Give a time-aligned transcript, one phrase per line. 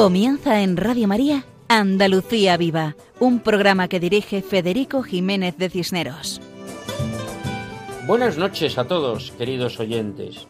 [0.00, 6.40] Comienza en Radio María Andalucía Viva, un programa que dirige Federico Jiménez de Cisneros.
[8.06, 10.46] Buenas noches a todos, queridos oyentes.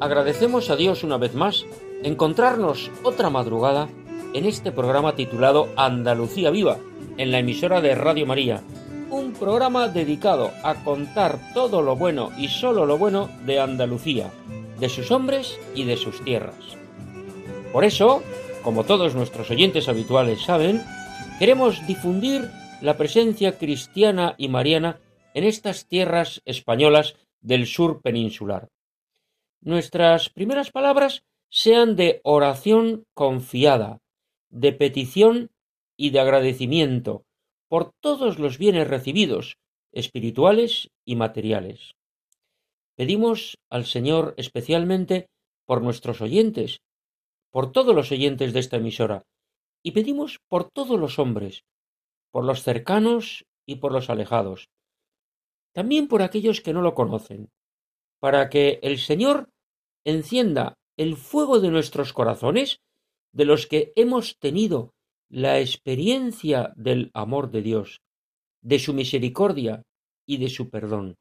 [0.00, 1.64] Agradecemos a Dios una vez más
[2.02, 3.88] encontrarnos otra madrugada
[4.34, 6.78] en este programa titulado Andalucía Viva,
[7.16, 8.60] en la emisora de Radio María,
[9.08, 14.32] un programa dedicado a contar todo lo bueno y solo lo bueno de Andalucía,
[14.80, 16.56] de sus hombres y de sus tierras.
[17.72, 18.24] Por eso,
[18.62, 20.82] como todos nuestros oyentes habituales saben,
[21.38, 22.50] queremos difundir
[22.80, 25.00] la presencia cristiana y mariana
[25.34, 28.68] en estas tierras españolas del sur peninsular.
[29.60, 34.00] Nuestras primeras palabras sean de oración confiada,
[34.48, 35.50] de petición
[35.96, 37.24] y de agradecimiento
[37.68, 39.58] por todos los bienes recibidos,
[39.92, 41.94] espirituales y materiales.
[42.96, 45.28] Pedimos al Señor especialmente
[45.66, 46.80] por nuestros oyentes,
[47.50, 49.26] por todos los oyentes de esta emisora,
[49.82, 51.64] y pedimos por todos los hombres,
[52.30, 54.68] por los cercanos y por los alejados,
[55.72, 57.50] también por aquellos que no lo conocen,
[58.20, 59.48] para que el Señor
[60.04, 62.80] encienda el fuego de nuestros corazones,
[63.32, 64.92] de los que hemos tenido
[65.28, 68.00] la experiencia del amor de Dios,
[68.60, 69.82] de su misericordia
[70.26, 71.16] y de su perdón,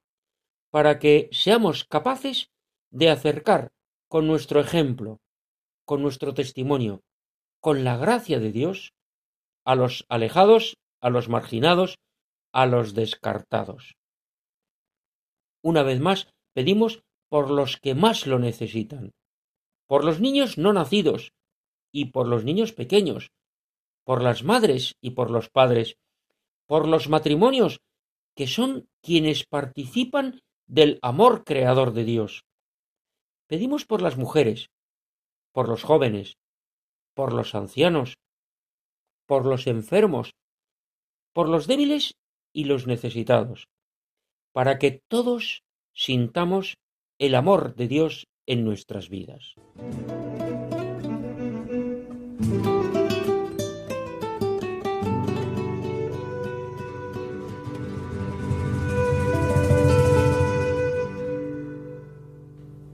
[0.72, 2.50] para que seamos capaces
[2.92, 3.72] de acercar
[4.08, 5.20] con nuestro ejemplo
[5.90, 7.02] con nuestro testimonio,
[7.60, 8.94] con la gracia de Dios,
[9.66, 11.98] a los alejados, a los marginados,
[12.54, 13.96] a los descartados.
[15.64, 19.14] Una vez más, pedimos por los que más lo necesitan,
[19.88, 21.34] por los niños no nacidos
[21.92, 23.32] y por los niños pequeños,
[24.04, 25.98] por las madres y por los padres,
[26.68, 27.82] por los matrimonios
[28.36, 32.46] que son quienes participan del amor creador de Dios.
[33.48, 34.70] Pedimos por las mujeres,
[35.52, 36.38] por los jóvenes,
[37.14, 38.16] por los ancianos,
[39.26, 40.32] por los enfermos,
[41.34, 42.14] por los débiles
[42.54, 43.68] y los necesitados,
[44.54, 45.62] para que todos
[45.94, 46.76] sintamos
[47.20, 49.56] el amor de Dios en nuestras vidas.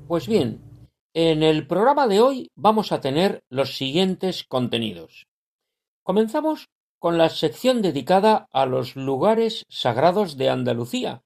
[0.08, 0.65] Pues bien,
[1.16, 5.28] en el programa de hoy vamos a tener los siguientes contenidos.
[6.04, 6.68] Comenzamos
[7.00, 11.22] con la sección dedicada a los lugares sagrados de Andalucía,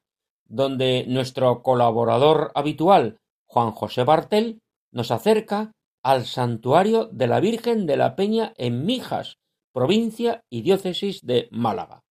[0.46, 3.18] donde nuestro colaborador habitual,
[3.48, 4.60] Juan José Bartel,
[4.92, 5.72] nos acerca
[6.04, 9.38] al santuario de la Virgen de la Peña en Mijas,
[9.74, 12.04] provincia y diócesis de Málaga.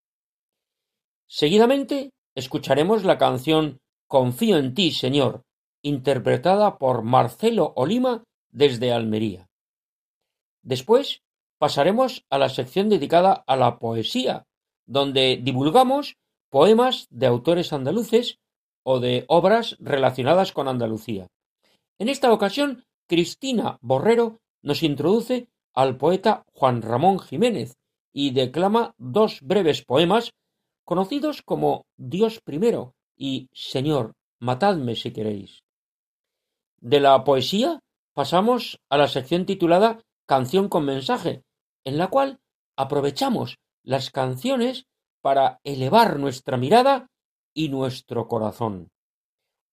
[1.29, 3.79] Seguidamente escucharemos la canción
[4.09, 5.45] Confío en ti, Señor,
[5.83, 9.49] interpretada por Marcelo Olima desde Almería.
[10.63, 11.23] Después
[11.59, 14.45] pasaremos a la sección dedicada a la poesía,
[14.87, 16.17] donde divulgamos
[16.51, 18.39] poemas de autores andaluces
[18.85, 21.27] o de obras relacionadas con Andalucía.
[21.99, 27.77] En esta ocasión, Cristina Borrero nos introduce al poeta Juan Ramón Jiménez
[28.13, 30.33] y declama dos breves poemas
[30.85, 35.61] conocidos como Dios primero y Señor, matadme si queréis.
[36.81, 37.81] De la poesía
[38.15, 41.43] pasamos a la sección titulada Canción con mensaje,
[41.85, 42.39] en la cual
[42.77, 44.87] aprovechamos las canciones
[45.21, 47.09] para elevar nuestra mirada
[47.55, 48.91] y nuestro corazón.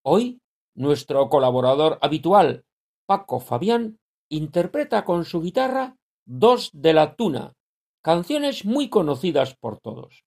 [0.03, 0.39] Hoy,
[0.73, 2.63] nuestro colaborador habitual,
[3.05, 3.99] Paco Fabián,
[4.29, 5.95] interpreta con su guitarra
[6.25, 7.53] Dos de la Tuna,
[8.01, 10.23] canciones muy conocidas por todos.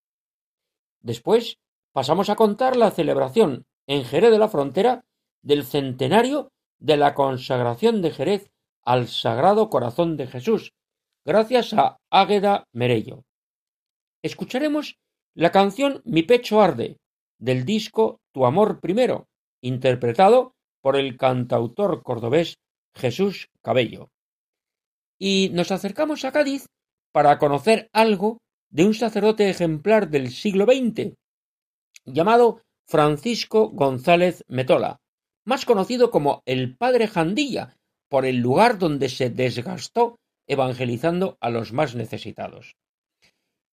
[1.00, 1.58] Después
[1.92, 5.04] pasamos a contar la celebración en Jerez de la Frontera
[5.42, 8.50] del centenario de la consagración de Jerez
[8.84, 10.72] al Sagrado Corazón de Jesús,
[11.25, 13.25] gracias a Águeda Merello.
[14.22, 14.98] Escucharemos
[15.34, 16.96] la canción Mi pecho arde,
[17.38, 19.26] del disco Tu amor primero,
[19.60, 22.58] interpretado por el cantautor cordobés
[22.94, 24.08] Jesús Cabello.
[25.19, 26.66] Y nos acercamos a Cádiz
[27.12, 28.38] para conocer algo
[28.70, 31.14] de un sacerdote ejemplar del siglo XX,
[32.04, 34.98] llamado Francisco González Metola,
[35.48, 37.78] más conocido como el Padre Jandilla,
[38.10, 42.76] por el lugar donde se desgastó evangelizando a los más necesitados.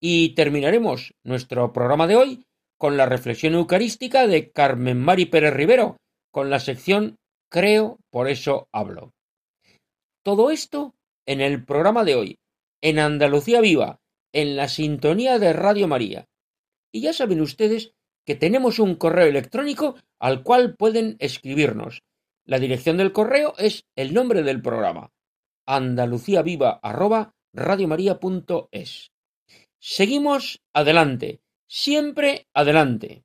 [0.01, 2.45] Y terminaremos nuestro programa de hoy
[2.77, 5.98] con la reflexión eucarística de Carmen Mari Pérez Rivero,
[6.31, 7.18] con la sección
[7.51, 9.12] Creo, por eso hablo.
[10.24, 10.95] Todo esto
[11.25, 12.38] en el programa de hoy,
[12.81, 14.00] en Andalucía Viva,
[14.33, 16.25] en la sintonía de Radio María.
[16.94, 17.94] Y ya saben ustedes
[18.25, 22.04] que tenemos un correo electrónico al cual pueden escribirnos.
[22.45, 25.12] La dirección del correo es el nombre del programa,
[25.66, 29.12] andaluciaviva arroba radiomaria.es.
[29.80, 33.25] Seguimos adelante, siempre adelante.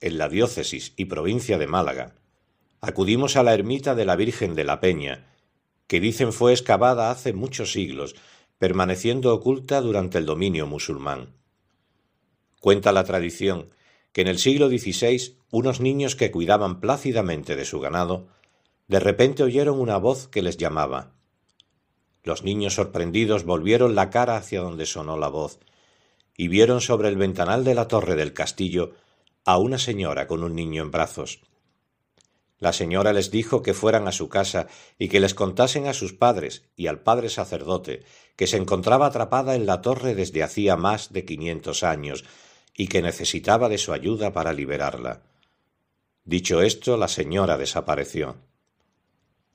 [0.00, 2.14] en la diócesis y provincia de Málaga,
[2.80, 5.26] acudimos a la ermita de la Virgen de la Peña,
[5.86, 8.14] que dicen fue excavada hace muchos siglos,
[8.58, 11.34] permaneciendo oculta durante el dominio musulmán.
[12.60, 13.70] Cuenta la tradición
[14.12, 18.28] que en el siglo XVI unos niños que cuidaban plácidamente de su ganado,
[18.86, 21.14] de repente oyeron una voz que les llamaba.
[22.22, 25.60] Los niños sorprendidos volvieron la cara hacia donde sonó la voz,
[26.36, 28.92] y vieron sobre el ventanal de la torre del castillo
[29.48, 31.40] a una señora con un niño en brazos.
[32.58, 34.66] La señora les dijo que fueran a su casa
[34.98, 38.02] y que les contasen a sus padres y al padre sacerdote
[38.36, 42.26] que se encontraba atrapada en la torre desde hacía más de quinientos años
[42.76, 45.22] y que necesitaba de su ayuda para liberarla.
[46.24, 48.36] Dicho esto, la señora desapareció.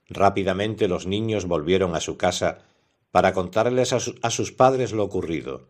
[0.09, 2.63] Rápidamente los niños volvieron a su casa
[3.11, 5.67] para contarles a, a sus padres lo ocurrido.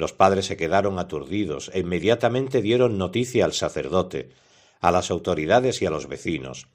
[0.00, 4.30] Los padres se quedaron aturdidos e inmediatamente dieron noticia al sacerdote,
[4.80, 6.68] a las autoridades y a los vecinos.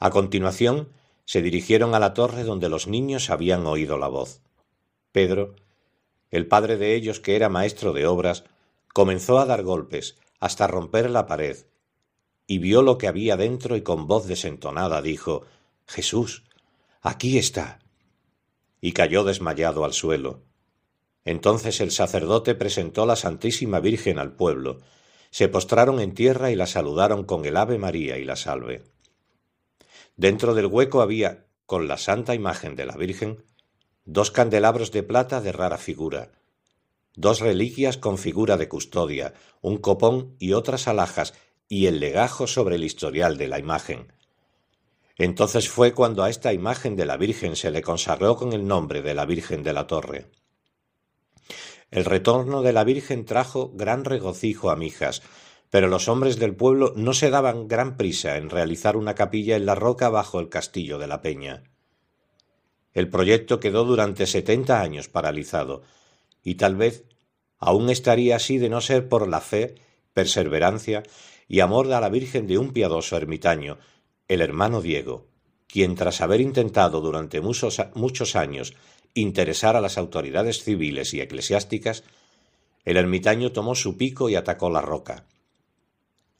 [0.00, 0.88] A continuación,
[1.26, 4.40] se dirigieron a la torre donde los niños habían oído la voz.
[5.12, 5.54] Pedro,
[6.32, 8.42] el padre de ellos que era maestro de obras,
[8.92, 11.66] comenzó a dar golpes hasta romper la pared,
[12.48, 15.44] y vio lo que había dentro y con voz desentonada dijo
[15.86, 16.42] Jesús,
[17.00, 17.78] aquí está.
[18.80, 20.48] y cayó desmayado al suelo.
[21.28, 24.78] Entonces el sacerdote presentó la Santísima Virgen al pueblo.
[25.28, 28.84] Se postraron en tierra y la saludaron con el Ave María y la salve.
[30.16, 33.44] Dentro del hueco había, con la santa imagen de la Virgen,
[34.06, 36.32] dos candelabros de plata de rara figura,
[37.14, 41.34] dos reliquias con figura de custodia, un copón y otras alhajas,
[41.68, 44.14] y el legajo sobre el historial de la imagen.
[45.18, 49.02] Entonces fue cuando a esta imagen de la Virgen se le consagró con el nombre
[49.02, 50.30] de la Virgen de la Torre.
[51.90, 55.22] El retorno de la Virgen trajo gran regocijo a Mijas,
[55.70, 59.66] pero los hombres del pueblo no se daban gran prisa en realizar una capilla en
[59.66, 61.64] la roca bajo el castillo de la Peña.
[62.92, 65.82] El proyecto quedó durante setenta años paralizado,
[66.42, 67.04] y tal vez
[67.58, 69.76] aún estaría así de no ser por la fe,
[70.12, 71.02] perseverancia
[71.46, 73.78] y amor a la Virgen de un piadoso ermitaño,
[74.26, 75.26] el hermano Diego,
[75.66, 78.74] quien tras haber intentado durante muchos, muchos años
[79.14, 82.04] interesar a las autoridades civiles y eclesiásticas,
[82.84, 85.26] el ermitaño tomó su pico y atacó la roca.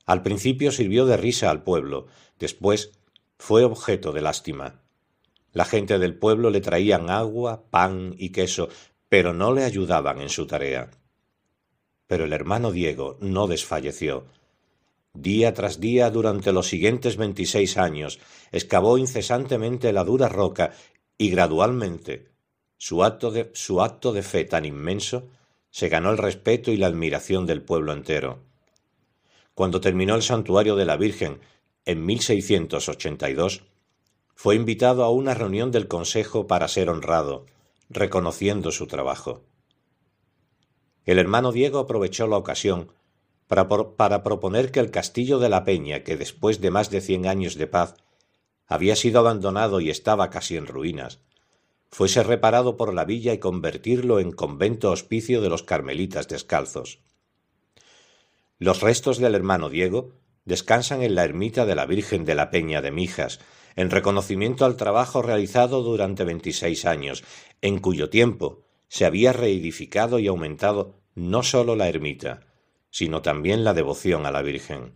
[0.07, 2.07] Al principio sirvió de risa al pueblo,
[2.39, 2.93] después
[3.39, 4.81] fue objeto de lástima.
[5.53, 8.69] La gente del pueblo le traían agua, pan y queso,
[9.09, 10.91] pero no le ayudaban en su tarea.
[12.07, 14.27] Pero el hermano Diego no desfalleció.
[15.13, 18.19] Día tras día durante los siguientes veintiséis años
[18.53, 20.73] excavó incesantemente la dura roca
[21.19, 22.28] y gradualmente
[22.79, 25.29] su acto, de, su acto de fe tan inmenso
[25.71, 28.39] se ganó el respeto y la admiración del pueblo entero.
[29.55, 31.41] Cuando terminó el santuario de la Virgen
[31.85, 33.65] en 1682,
[34.35, 37.47] fue invitado a una reunión del Consejo para ser honrado,
[37.91, 39.43] reconociendo su trabajo.
[41.05, 42.93] El hermano Diego aprovechó la ocasión
[43.49, 47.27] para, para, proponer que el castillo de la Peña, que después de más de cien
[47.27, 47.95] años de paz
[48.67, 51.21] había sido abandonado y estaba casi en ruinas,
[51.91, 57.01] fuese reparado por la villa y convertirlo en convento hospicio de los carmelitas descalzos.
[58.59, 60.13] Los restos del hermano Diego
[60.45, 63.41] descansan en la ermita de la Virgen de la Peña de Mijas,
[63.77, 67.23] en reconocimiento al trabajo realizado durante veintiséis años,
[67.61, 72.47] en cuyo tiempo se había reedificado y aumentado no sólo la ermita,
[72.91, 74.95] sino también la devoción a la Virgen.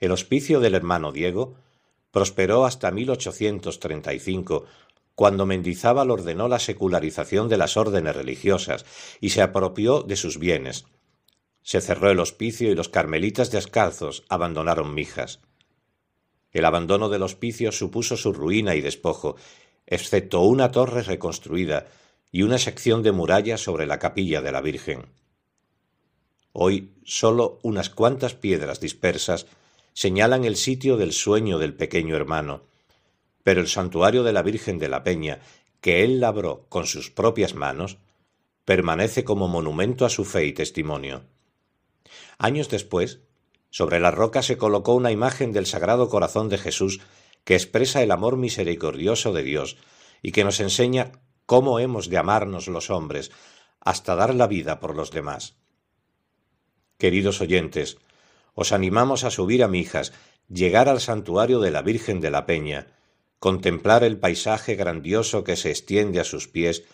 [0.00, 1.56] El hospicio del hermano Diego
[2.10, 4.64] prosperó hasta 1835
[5.18, 8.86] cuando Mendizábal ordenó la secularización de las órdenes religiosas
[9.20, 10.84] y se apropió de sus bienes.
[11.60, 15.40] Se cerró el hospicio y los carmelitas descalzos abandonaron Mijas.
[16.52, 19.34] El abandono del hospicio supuso su ruina y despojo,
[19.88, 21.88] excepto una torre reconstruida
[22.30, 25.06] y una sección de muralla sobre la capilla de la Virgen.
[26.52, 29.48] Hoy sólo unas cuantas piedras dispersas
[29.94, 32.67] señalan el sitio del sueño del pequeño hermano,
[33.48, 35.40] pero el santuario de la Virgen de la Peña,
[35.80, 37.96] que él labró con sus propias manos,
[38.66, 41.22] permanece como monumento a su fe y testimonio.
[42.36, 43.20] Años después,
[43.70, 47.00] sobre la roca se colocó una imagen del Sagrado Corazón de Jesús
[47.44, 49.78] que expresa el amor misericordioso de Dios
[50.20, 51.12] y que nos enseña
[51.46, 53.30] cómo hemos de amarnos los hombres
[53.80, 55.56] hasta dar la vida por los demás.
[56.98, 57.96] Queridos oyentes,
[58.52, 60.12] os animamos a subir a Mijas,
[60.50, 62.97] llegar al santuario de la Virgen de la Peña,
[63.38, 66.84] contemplar el paisaje grandioso que se extiende a sus pies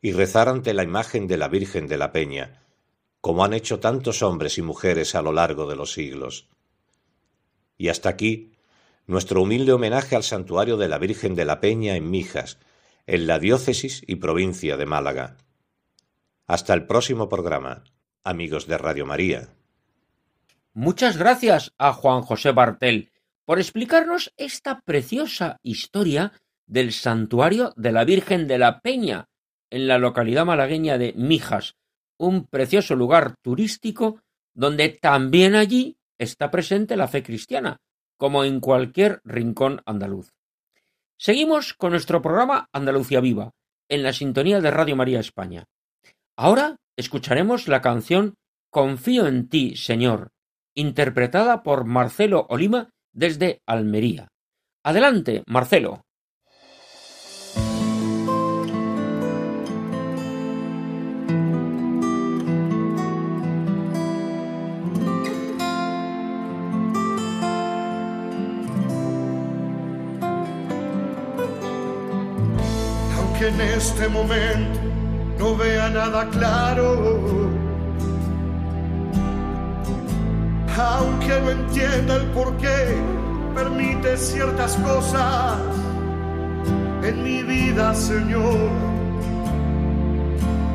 [0.00, 2.62] y rezar ante la imagen de la Virgen de la Peña,
[3.20, 6.48] como han hecho tantos hombres y mujeres a lo largo de los siglos.
[7.76, 8.52] Y hasta aquí
[9.06, 12.58] nuestro humilde homenaje al santuario de la Virgen de la Peña en Mijas,
[13.06, 15.36] en la diócesis y provincia de Málaga.
[16.46, 17.84] Hasta el próximo programa,
[18.22, 19.48] amigos de Radio María.
[20.72, 23.09] Muchas gracias a Juan José Bartel
[23.50, 26.34] por explicarnos esta preciosa historia
[26.68, 29.26] del santuario de la Virgen de la Peña
[29.70, 31.74] en la localidad malagueña de Mijas,
[32.16, 34.20] un precioso lugar turístico
[34.54, 37.78] donde también allí está presente la fe cristiana,
[38.16, 40.30] como en cualquier rincón andaluz.
[41.18, 43.50] Seguimos con nuestro programa Andalucía Viva,
[43.88, 45.64] en la sintonía de Radio María España.
[46.36, 48.34] Ahora escucharemos la canción
[48.70, 50.28] Confío en ti, Señor,
[50.76, 54.28] interpretada por Marcelo Olima desde Almería.
[54.84, 56.02] Adelante, Marcelo.
[73.16, 74.80] Aunque en este momento
[75.38, 77.59] no vea nada claro,
[80.78, 82.96] aunque no entienda el por qué
[83.54, 85.58] permite ciertas cosas
[87.02, 88.70] en mi vida, Señor,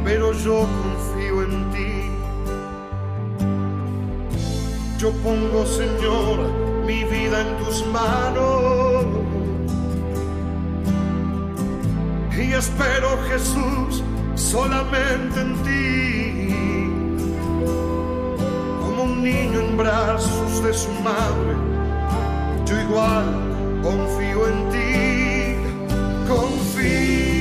[0.04, 2.12] pero yo confío en ti.
[4.98, 6.52] Yo pongo, Señor,
[6.86, 9.06] mi vida en tus manos.
[12.38, 14.04] Y espero, Jesús,
[14.36, 16.45] solamente en ti
[19.26, 21.56] niño en brazos de su madre,
[22.68, 23.26] yo igual
[23.82, 27.35] confío en ti, confío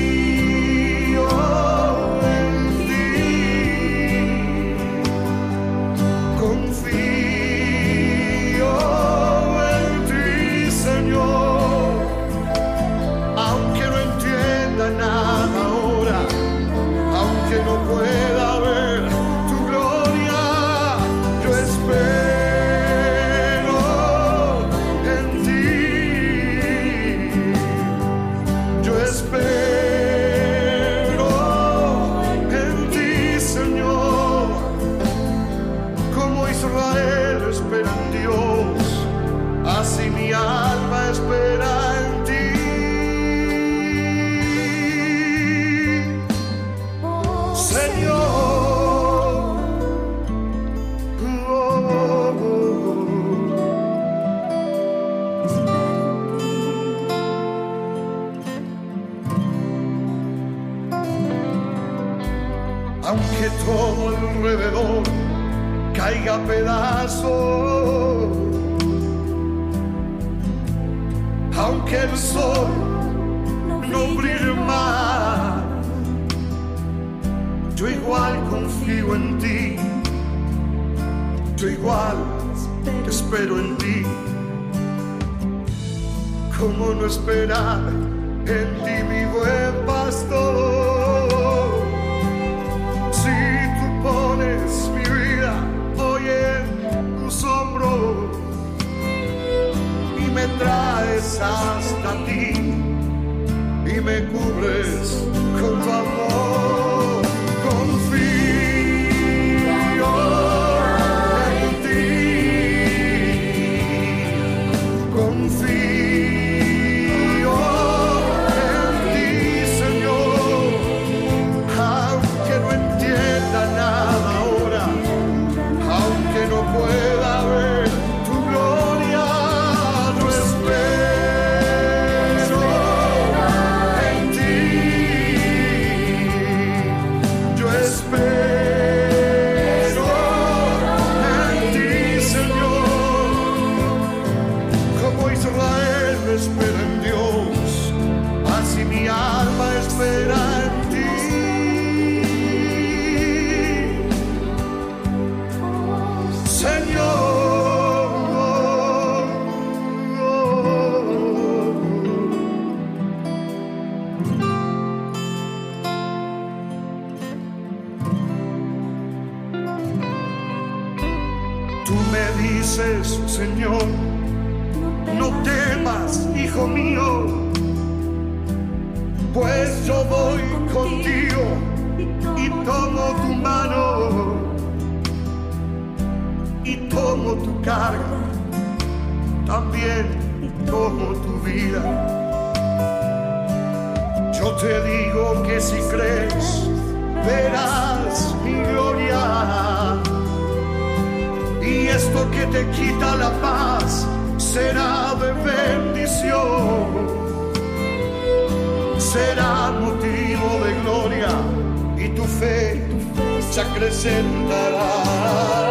[214.48, 215.63] cantará.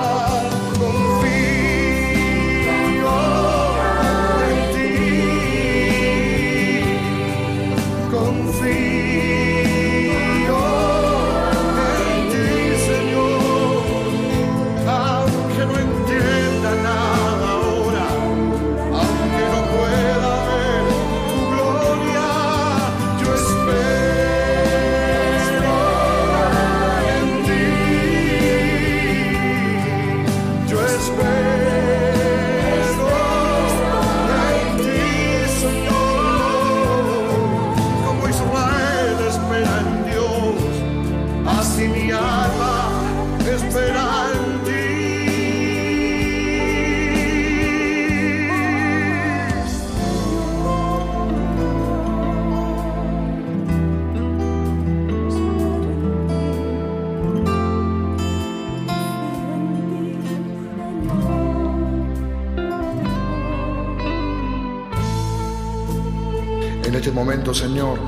[67.13, 67.99] Momento, Señor,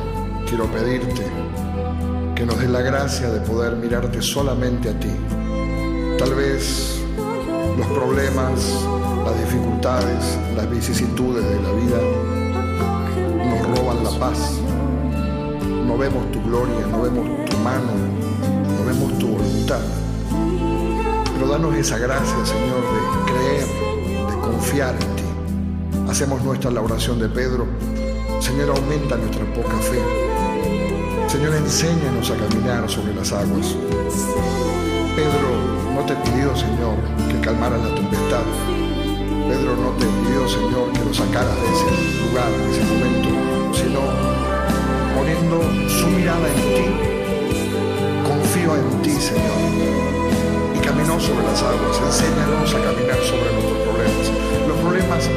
[0.49, 1.23] quiero pedirte
[2.35, 5.11] que nos dé la gracia de poder mirarte solamente a ti.
[6.17, 7.01] Tal vez
[7.77, 8.83] los problemas,
[9.23, 11.97] las dificultades, las vicisitudes de la vida
[13.45, 14.59] nos roban la paz.
[15.85, 17.91] No vemos tu gloria, no vemos tu mano,
[18.77, 19.81] no vemos tu voluntad.
[21.33, 26.09] Pero danos esa gracia, Señor, de creer, de confiar en ti.
[26.09, 27.67] Hacemos nuestra la oración de Pedro
[28.45, 29.97] Señor, aumenta nuestra poca fe.
[31.27, 33.75] Señor, enséñanos a caminar sobre las aguas.
[35.15, 35.49] Pedro
[35.95, 36.93] no te pidió, Señor,
[37.27, 38.45] que calmara la tempestad.
[39.49, 41.89] Pedro no te pidió, Señor, que lo sacaras de ese
[42.21, 43.29] lugar, de ese momento,
[43.73, 44.01] sino
[45.17, 46.86] poniendo su mirada en ti.
[48.29, 49.58] Confío en ti, Señor.
[50.75, 51.97] Y caminó sobre las aguas.
[51.97, 54.29] Enséñanos a caminar sobre nuestros problemas.
[54.67, 55.29] Los problemas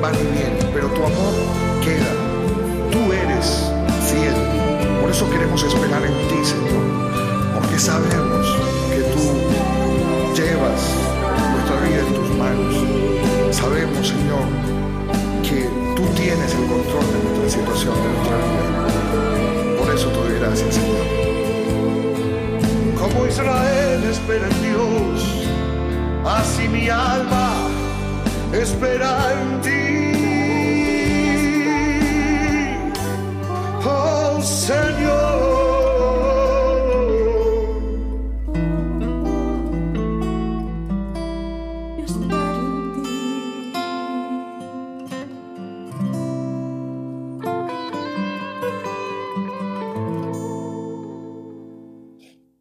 [0.00, 1.34] van y vienen, pero tu amor
[1.84, 2.23] queda
[5.14, 6.82] eso queremos esperar en ti, Señor,
[7.54, 8.48] porque sabemos
[8.90, 9.22] que tú
[10.34, 10.90] llevas
[11.52, 12.74] nuestra vida en tus manos.
[13.54, 14.44] Sabemos, Señor,
[15.44, 19.78] que tú tienes el control de nuestra situación, de nuestra vida.
[19.78, 21.06] Por eso te doy gracias, Señor.
[22.98, 25.46] Como Israel espera en Dios,
[26.26, 27.52] así mi alma
[28.52, 29.73] espera en ti.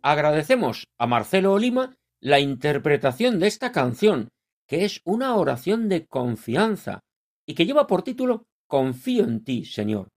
[0.05, 4.27] Agradecemos a Marcelo Olima la interpretación de esta canción,
[4.67, 6.99] que es una oración de confianza
[7.47, 10.12] y que lleva por título Confío en ti, Señor.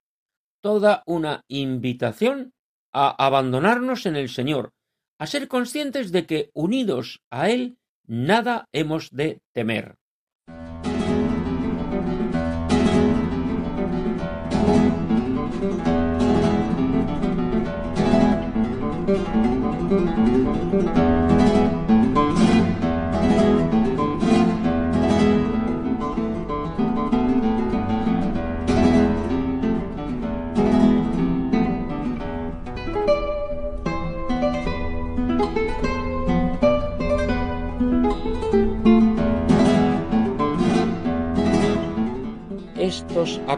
[0.67, 2.53] Toda una invitación
[2.93, 4.73] a abandonarnos en el Señor,
[5.17, 9.95] a ser conscientes de que unidos a Él nada hemos de temer.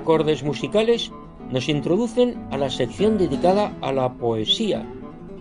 [0.08, 1.12] Acordes musicales
[1.50, 4.90] nos introducen a la sección dedicada a la poesía,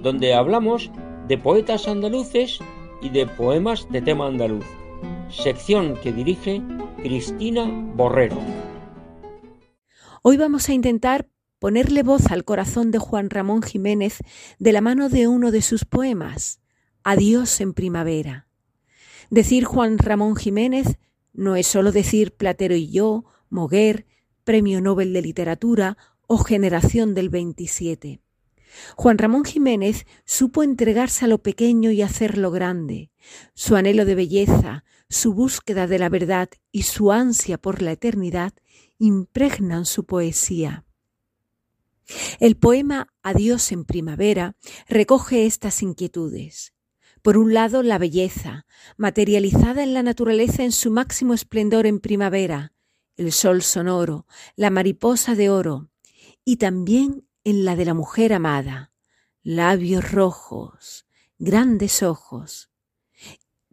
[0.02, 0.92] donde hablamos
[1.30, 2.60] de poetas andaluces
[3.02, 4.66] y de poemas de tema andaluz,
[5.30, 6.62] sección que dirige
[7.02, 7.64] Cristina
[7.96, 8.42] Borrero.
[10.22, 14.20] Hoy vamos a intentar ponerle voz al corazón de Juan Ramón Jiménez
[14.60, 16.60] de la mano de uno de sus poemas,
[17.06, 18.50] Adiós en primavera.
[19.30, 21.00] Decir Juan Ramón Jiménez
[21.32, 24.06] no es solo decir Platero y yo, Moguer,
[24.48, 28.22] Premio Nobel de Literatura o Generación del 27.
[28.96, 33.12] Juan Ramón Jiménez supo entregarse a lo pequeño y hacerlo grande.
[33.56, 38.54] Su anhelo de belleza, su búsqueda de la verdad y su ansia por la eternidad
[38.98, 40.86] impregnan su poesía.
[42.40, 44.56] El poema Adiós en primavera
[44.88, 46.74] recoge estas inquietudes.
[47.22, 52.72] Por un lado, la belleza, materializada en la naturaleza en su máximo esplendor en primavera,
[53.18, 54.26] el sol sonoro,
[54.56, 55.90] la mariposa de oro,
[56.46, 58.92] y también en la de la mujer amada,
[59.44, 61.06] labios rojos,
[61.40, 62.70] grandes ojos.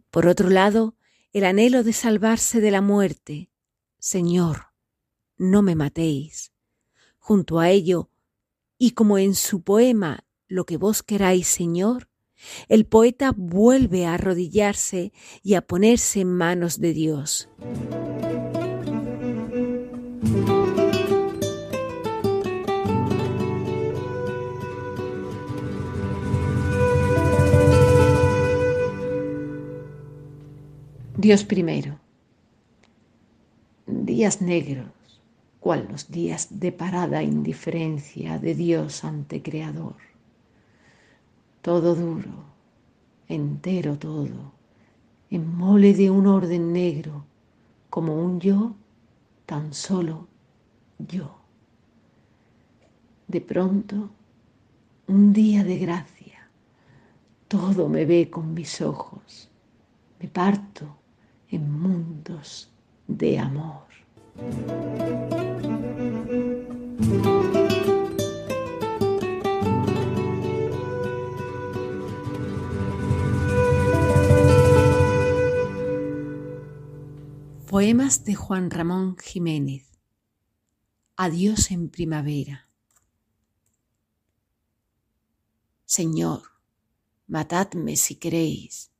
[0.09, 0.95] Por otro lado,
[1.31, 3.49] el anhelo de salvarse de la muerte.
[3.99, 4.67] Señor,
[5.37, 6.51] no me matéis.
[7.19, 8.09] Junto a ello,
[8.77, 12.07] y como en su poema Lo que vos queráis, Señor,
[12.69, 17.49] el poeta vuelve a arrodillarse y a ponerse en manos de Dios.
[31.25, 31.97] Dios primero.
[33.87, 34.91] Días negros
[35.59, 39.95] cual los días de parada indiferencia de Dios ante Creador.
[41.63, 42.45] Todo duro,
[43.27, 44.51] entero todo,
[45.31, 47.25] en mole de un orden negro,
[47.89, 48.75] como un yo,
[49.47, 50.27] tan solo
[50.99, 51.39] yo.
[53.27, 54.11] De pronto,
[55.07, 56.51] un día de gracia,
[57.47, 59.49] todo me ve con mis ojos,
[60.19, 60.97] me parto
[61.55, 62.69] en mundos
[63.07, 63.87] de amor.
[77.67, 79.85] Poemas de Juan Ramón Jiménez.
[81.15, 82.69] Adiós en primavera.
[85.85, 86.41] Señor,
[87.27, 88.91] matadme si queréis,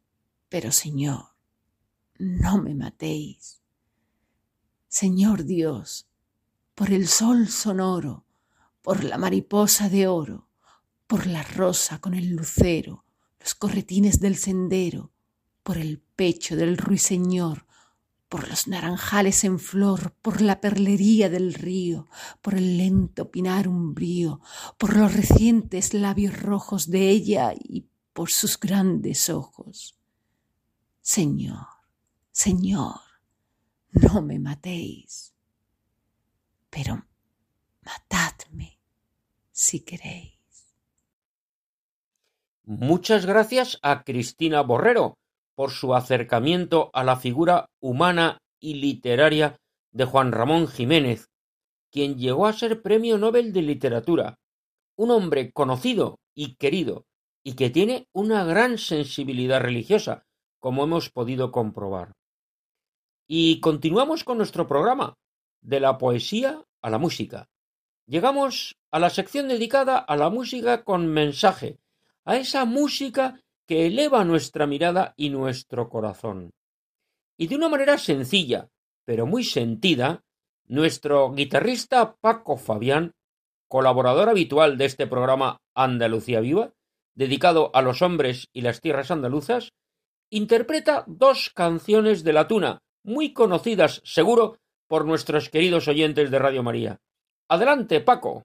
[0.47, 1.35] pero Señor,
[2.17, 3.62] no me matéis.
[4.88, 6.08] Señor Dios,
[6.73, 8.25] por el sol sonoro,
[8.82, 10.47] por la mariposa de oro,
[11.08, 13.04] por la rosa con el lucero,
[13.39, 15.12] los corretines del sendero,
[15.63, 17.65] por el pecho del ruiseñor,
[18.30, 22.08] por los naranjales en flor, por la perlería del río,
[22.41, 24.41] por el lento pinar umbrío,
[24.78, 29.97] por los recientes labios rojos de ella y por sus grandes ojos.
[31.01, 31.67] Señor,
[32.38, 33.00] Señor,
[33.93, 35.34] no me matéis,
[36.69, 37.08] pero
[37.82, 38.78] matadme
[39.54, 40.76] si queréis.
[42.65, 45.17] Muchas gracias a Cristina Borrero
[45.56, 49.58] por su acercamiento a la figura humana y literaria
[49.93, 51.30] de Juan Ramón Jiménez,
[51.89, 54.39] quien llegó a ser Premio Nobel de Literatura,
[54.98, 57.06] un hombre conocido y querido,
[57.45, 60.26] y que tiene una gran sensibilidad religiosa,
[60.60, 62.12] como hemos podido comprobar.
[63.27, 65.17] Y continuamos con nuestro programa,
[65.61, 67.49] de la poesía a la música.
[68.05, 71.79] Llegamos a la sección dedicada a la música con mensaje,
[72.23, 76.51] a esa música que eleva nuestra mirada y nuestro corazón.
[77.35, 78.69] Y de una manera sencilla,
[79.05, 80.23] pero muy sentida,
[80.67, 83.13] nuestro guitarrista Paco Fabián,
[83.67, 86.73] colaborador habitual de este programa Andalucía Viva,
[87.15, 89.73] dedicado a los hombres y las tierras andaluzas,
[90.29, 96.63] interpreta dos canciones de la tuna, muy conocidas, seguro, por nuestros queridos oyentes de Radio
[96.63, 96.99] María.
[97.49, 98.43] Adelante, Paco.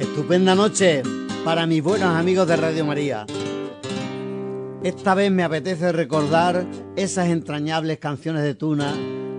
[0.00, 1.02] Estupenda noche
[1.44, 3.26] para mis buenos amigos de Radio María.
[4.82, 6.66] Esta vez me apetece recordar
[6.96, 8.94] esas entrañables canciones de Tuna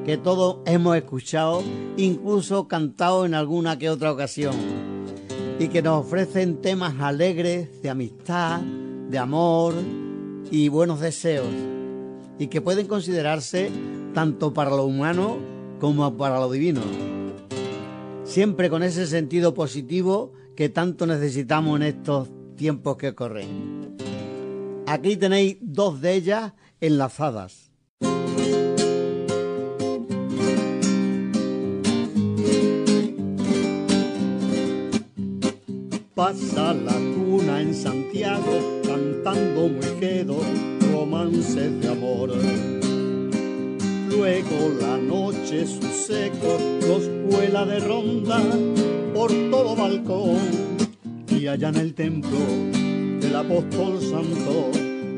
[0.06, 1.63] que todos hemos escuchado,
[1.97, 4.81] incluso cantado en alguna que otra ocasión
[5.62, 9.76] y que nos ofrecen temas alegres de amistad, de amor
[10.50, 11.54] y buenos deseos
[12.39, 13.69] y que pueden considerarse
[14.15, 15.38] tanto para lo humano
[15.80, 16.82] como para lo divino.
[18.24, 23.97] Siempre con ese sentido positivo que tanto necesitamos en estos tiempos que corren.
[24.88, 27.71] Aquí tenéis dos de ellas enlazadas.
[36.22, 40.38] Pasa la cuna en Santiago cantando muy quedo
[40.94, 42.30] romances de amor.
[44.08, 48.40] Luego la noche su seco los cuela de ronda
[49.16, 50.38] por todo balcón.
[51.28, 52.38] Y allá en el templo
[53.20, 54.70] del apóstol santo,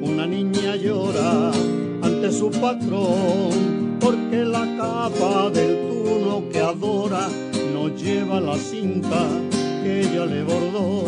[0.02, 1.52] una niña llora
[2.02, 7.28] ante su patrón, porque la capa del tuno que adora
[7.74, 9.28] no lleva la cinta
[9.84, 11.04] que ella le bordó,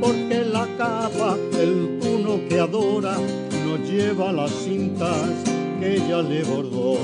[0.00, 3.16] porque la capa del tuno que adora
[3.64, 5.28] no lleva las cintas
[5.80, 6.98] que ella le bordó.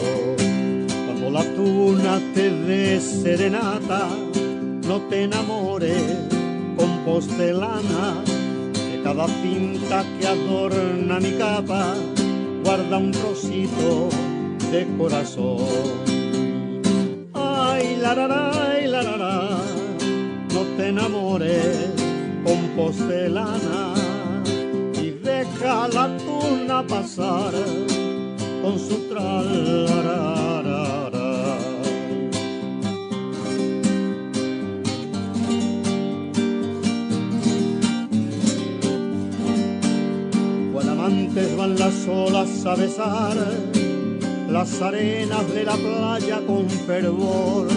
[1.06, 4.08] Cuando la tuna te dé serenata,
[4.86, 6.02] no te enamores
[6.76, 8.22] con postelana,
[8.74, 11.94] que cada cinta que adorna mi capa
[12.62, 14.08] guarda un trocito
[14.70, 15.64] de corazón.
[17.32, 19.83] Ay, la la la, la la la,
[20.76, 21.90] te enamores
[22.44, 23.94] con postelana
[25.00, 27.52] y deja la tuna pasar
[28.62, 30.74] con su tralarara.
[41.04, 43.36] amantes van las olas a besar
[44.48, 47.68] las arenas de la playa con fervor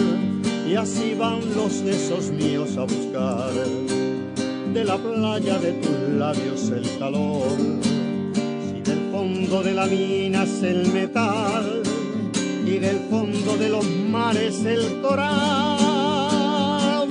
[0.68, 3.52] y así van los besos míos a buscar
[4.74, 7.48] de la playa de tus labios el calor
[8.68, 11.82] si del fondo de la mina es el metal
[12.66, 16.26] y del fondo de los mares el coral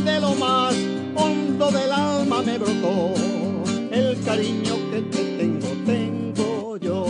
[0.05, 0.75] de lo más
[1.15, 3.13] hondo del alma me brotó
[3.97, 7.05] el cariño que te tengo, tengo yo.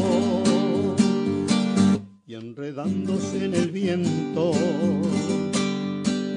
[2.26, 4.52] Y enredándose en el viento,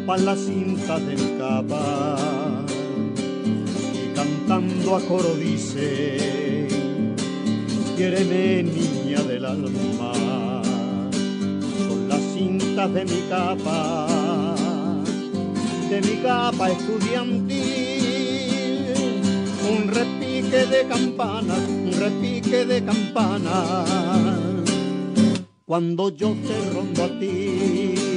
[0.06, 2.16] van las cintas de mi capa,
[3.94, 6.68] y cantando a coro dice,
[7.96, 10.62] quiéreme niña del alma,
[11.88, 14.06] son las cintas de mi capa,
[15.90, 17.90] de mi capa estudiantil
[19.70, 23.84] un repique de campana, un repique de campana,
[25.64, 28.09] cuando yo te rondo a ti.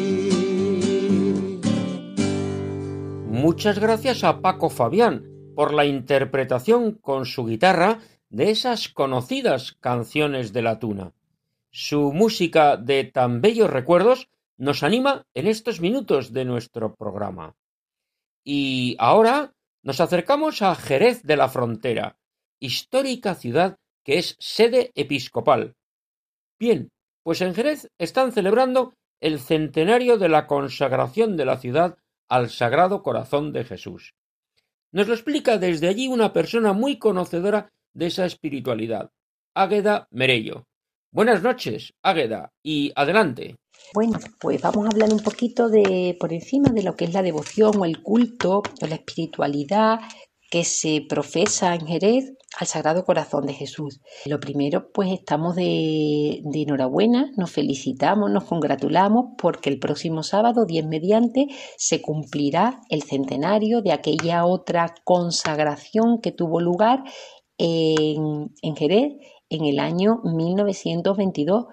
[3.34, 10.54] Muchas gracias a Paco Fabián por la interpretación con su guitarra de esas conocidas canciones
[10.54, 11.16] de la tuna.
[11.72, 17.56] Su música de tan bellos recuerdos nos anima en estos minutos de nuestro programa.
[18.44, 22.20] Y ahora nos acercamos a Jerez de la Frontera,
[22.60, 25.76] histórica ciudad que es sede episcopal.
[26.60, 26.92] Bien,
[27.24, 31.98] pues en Jerez están celebrando el centenario de la consagración de la ciudad
[32.30, 34.14] al Sagrado Corazón de Jesús.
[34.92, 39.12] Nos lo explica desde allí una persona muy conocedora de esa espiritualidad,
[39.56, 40.66] Águeda Merello.
[41.12, 43.56] Buenas noches, Águeda, y adelante.
[43.94, 47.22] Bueno, pues vamos a hablar un poquito de por encima de lo que es la
[47.22, 50.00] devoción o el culto o la espiritualidad
[50.54, 54.02] que se profesa en Jerez al Sagrado Corazón de Jesús.
[54.28, 60.68] Lo primero, pues estamos de, de, enhorabuena, nos felicitamos, nos congratulamos porque el próximo sábado,
[60.68, 67.04] 10 mediante, se cumplirá el centenario de aquella otra consagración que tuvo lugar
[67.58, 69.14] en, en Jerez
[69.50, 71.66] en el año 1922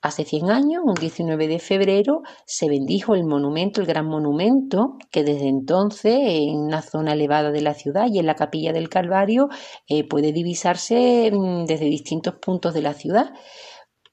[0.00, 5.24] Hace 100 años, un 19 de febrero, se bendijo el monumento, el gran monumento, que
[5.24, 9.48] desde entonces en una zona elevada de la ciudad y en la capilla del Calvario
[9.88, 13.32] eh, puede divisarse mm, desde distintos puntos de la ciudad.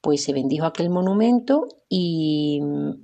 [0.02, 2.60] Pues se bendijo aquel monumento y,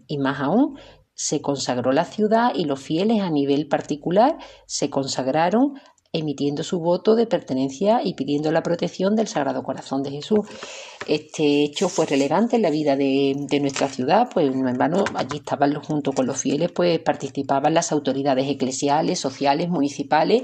[0.08, 0.76] y más aún,
[1.14, 5.74] se consagró la ciudad y los fieles a nivel particular se consagraron
[6.12, 10.40] emitiendo su voto de pertenencia y pidiendo la protección del Sagrado Corazón de Jesús.
[11.06, 15.74] Este hecho fue relevante en la vida de, nuestra ciudad, pues en vano allí estaban
[15.82, 20.42] junto con los fieles, pues participaban las autoridades eclesiales, sociales, municipales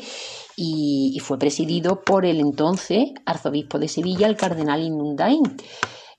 [0.57, 5.42] y, fue presidido por el entonces arzobispo de Sevilla, el cardenal Inundain.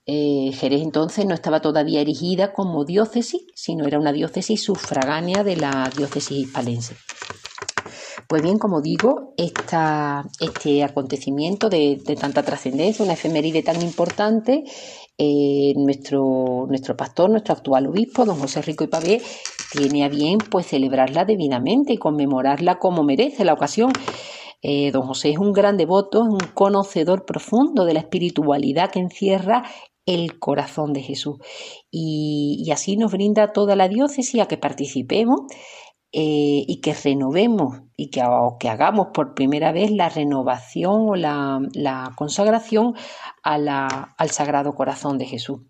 [0.06, 5.56] Eh, Jerez entonces no estaba todavía erigida como diócesis, sino era una diócesis sufragánea de
[5.56, 6.94] la diócesis hispalense.
[8.30, 14.62] Pues bien, como digo, este acontecimiento de, tanta trascendencia, una efeméride tan importante,
[15.18, 19.20] eh, nuestro, nuestro pastor, nuestro actual obispo, don José Rico y Pavé,
[19.72, 23.90] tiene a bien pues celebrarla debidamente y conmemorarla como merece la ocasión.
[24.62, 29.00] Eh, don José es un gran devoto, es un conocedor profundo de la espiritualidad que
[29.00, 29.64] encierra
[30.06, 31.38] el corazón de Jesús.
[31.90, 35.40] Y, así nos brinda toda la diócesis a que participemos
[36.12, 38.22] eh, y que renovemos y que,
[38.58, 42.94] que, hagamos por primera vez la renovación o la, consagración
[43.42, 45.60] al Sagrado Corazón de Jesús.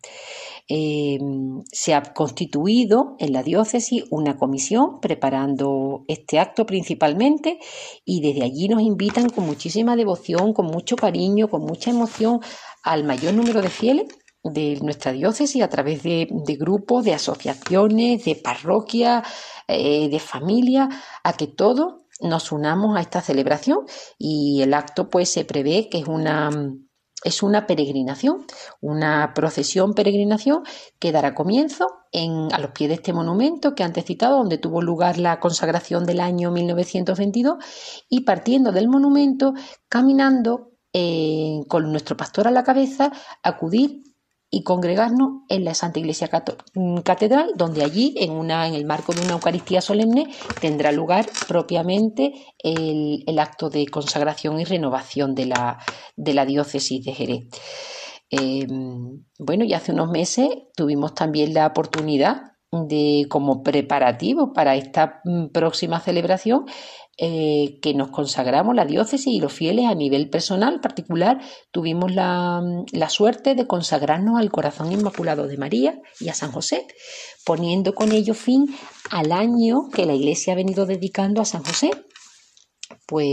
[0.68, 7.58] Em, se ha constituido en la diócesis una comisión preparando este acto principalmente
[8.04, 12.38] y desde allí nos invitan con muchísima devoción, con mucho cariño, con mucha emoción
[12.84, 14.06] al mayor número de fieles
[14.44, 19.26] de nuestra diócesis a través de, grupos, de asociaciones, de parroquias,
[19.66, 20.88] eh, de familias,
[21.24, 23.86] a que todos nos unamos a esta celebración
[24.18, 26.50] y el acto pues se prevé que es una
[27.22, 28.46] es una peregrinación,
[28.80, 30.62] una procesión peregrinación
[30.98, 34.80] que dará comienzo en, a los pies de este monumento que antes citado, donde tuvo
[34.80, 37.56] lugar la consagración del año 1922,
[38.08, 39.52] y partiendo del monumento,
[39.88, 44.02] caminando eh, con nuestro pastor a la cabeza, acudir
[44.50, 46.28] y congregarnos en la Santa Iglesia
[46.74, 51.26] mm, Catedral, donde allí, en, una, en el marco de una Eucaristía solemne, tendrá lugar
[51.46, 55.78] propiamente el, acto de consagración y renovación de la,
[56.16, 57.48] de la diócesis de Jerez.
[58.28, 65.20] Em, bueno, y hace unos meses tuvimos también la oportunidad de, como preparativo para esta
[65.24, 66.66] mm, próxima celebración,
[67.18, 72.62] eh, que nos consagramos la diócesis y los fieles a nivel personal particular, tuvimos la,
[72.92, 76.86] la suerte de consagrarnos al corazón inmaculado de María y a San José,
[77.44, 78.66] poniendo con ello fin
[79.10, 81.90] al año que la Iglesia ha venido dedicando a San José,
[83.06, 83.26] pues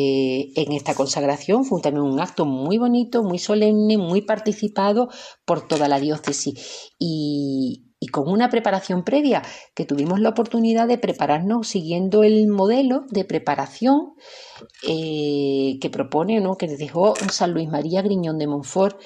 [0.55, 5.09] en esta consagración fue también un acto muy bonito, muy solemne, muy participado
[5.45, 6.93] por toda la diócesis.
[6.99, 9.41] Y, y con una preparación previa
[9.73, 14.13] que tuvimos la oportunidad de prepararnos siguiendo el modelo de preparación
[14.87, 16.57] eh, que propone, ¿no?
[16.57, 19.01] que dejó San Luis María Griñón de Montfort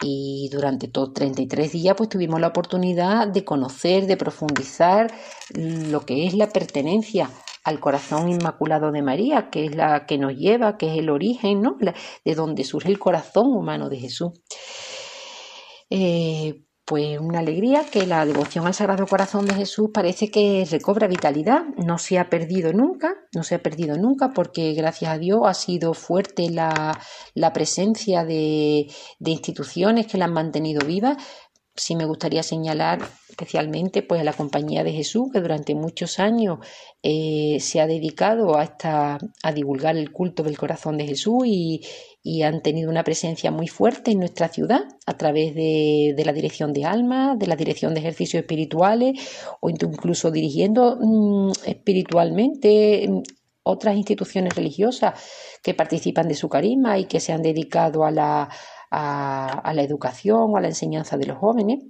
[0.00, 5.12] y durante todos 33 días pues tuvimos la oportunidad de conocer, de profundizar
[5.54, 7.30] lo que es la pertenencia
[7.64, 11.62] al corazón inmaculado de María, que es la que nos lleva, que es el origen,
[11.62, 11.76] ¿no?
[12.24, 14.30] de donde surge el corazón humano de Jesús.
[15.90, 21.08] Eh, pues una alegría que la devoción al Sagrado Corazón de Jesús parece que recobra
[21.08, 25.40] vitalidad, no se ha perdido nunca, no se ha perdido nunca porque gracias a Dios
[25.46, 26.96] ha sido fuerte la,
[27.52, 28.86] presencia de,
[29.18, 31.16] de instituciones que la han mantenido viva,
[31.76, 36.58] sí me gustaría señalar especialmente pues a la Compañía de Jesús que durante muchos años
[37.02, 41.82] eh, se ha dedicado a esta a divulgar el culto del corazón de Jesús y,
[42.42, 46.84] han tenido una presencia muy fuerte en nuestra ciudad a través de, la dirección de
[46.84, 49.12] almas, de la dirección de ejercicios espirituales
[49.60, 53.22] o incluso dirigiendo mm, espiritualmente mm,
[53.62, 55.20] otras instituciones religiosas
[55.62, 58.48] que participan de su carisma y que se han dedicado a la
[58.98, 61.84] a, la educación o a la enseñanza de los jóvenes.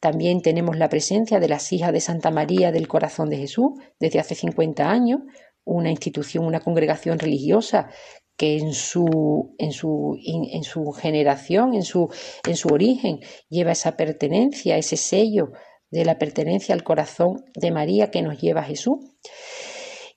[0.00, 4.18] También tenemos la presencia de las hijas de Santa María del Corazón de Jesús desde
[4.18, 5.20] hace 50 años,
[5.64, 7.90] una institución, una congregación religiosa
[8.36, 12.08] que en su, en su, en su generación, en su,
[12.44, 15.52] en su origen, lleva esa pertenencia, ese sello
[15.90, 18.96] de la pertenencia al corazón de María que nos lleva a Jesús.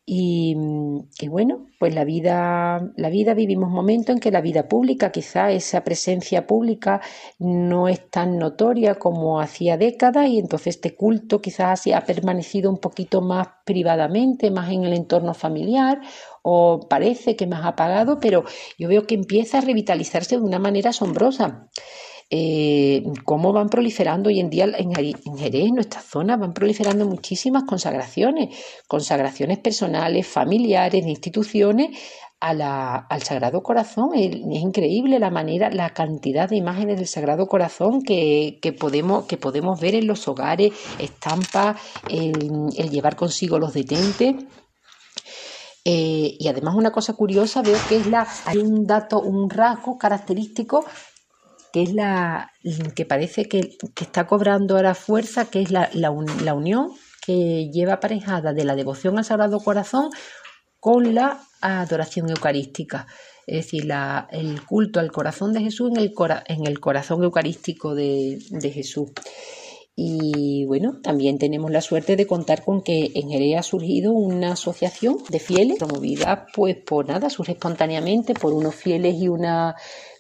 [0.08, 0.56] Y,
[1.30, 5.84] bueno, pues la vida, la vida vivimos momentos en que la vida pública, quizá esa
[5.84, 7.02] presencia pública
[7.40, 12.78] no es tan notoria como hacía décadas y entonces este culto quizás ha permanecido un
[12.78, 16.02] poquito más privadamente, más en el entorno familiar
[16.44, 18.44] o parece que más apagado, pero
[18.78, 21.68] yo veo que empieza a revitalizarse de una manera asombrosa.
[22.30, 27.64] Eh, cómo van proliferando hoy en día en Jerez, en nuestra zona, van proliferando muchísimas
[27.64, 28.56] consagraciones,
[28.88, 32.00] consagraciones personales, familiares, de instituciones
[32.40, 34.10] al Sagrado Corazón.
[34.16, 39.80] Es, increíble la manera, la cantidad de imágenes del Sagrado Corazón que, podemos, que podemos
[39.80, 44.36] ver en los hogares, estampas, el, llevar consigo los detentes.
[45.88, 50.00] Eh, y además una cosa curiosa, veo que es la, hay un dato, un rasgo
[50.00, 50.84] característico
[51.76, 52.54] que es la
[52.96, 58.64] que parece que, está cobrando ahora fuerza, que es la, unión que lleva aparejada de
[58.64, 60.10] la devoción al Sagrado Corazón
[60.80, 63.08] con la adoración eucarística.
[63.46, 63.92] Es decir,
[64.32, 66.14] el culto al corazón de Jesús en el,
[66.46, 68.40] en el corazón eucarístico de,
[68.74, 69.10] Jesús.
[69.98, 74.54] Y bueno, también tenemos la suerte de contar con que en Jerez ha surgido una
[74.54, 79.76] asociación de fieles promovida pues por nada, surge espontáneamente por unos fieles y una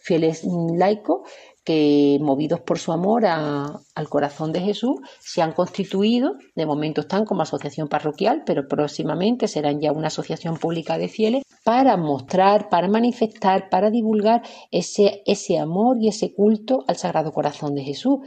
[0.05, 1.21] fieles laicos
[1.63, 7.25] que movidos por su amor al corazón de Jesús se han constituido, de momento están
[7.25, 12.87] como asociación parroquial, pero próximamente serán ya una asociación pública de fieles para mostrar, para
[12.87, 18.19] manifestar, para divulgar ese, ese amor y ese culto al Sagrado Corazón de Jesús.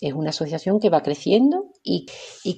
[0.00, 2.06] Es una asociación que va creciendo y,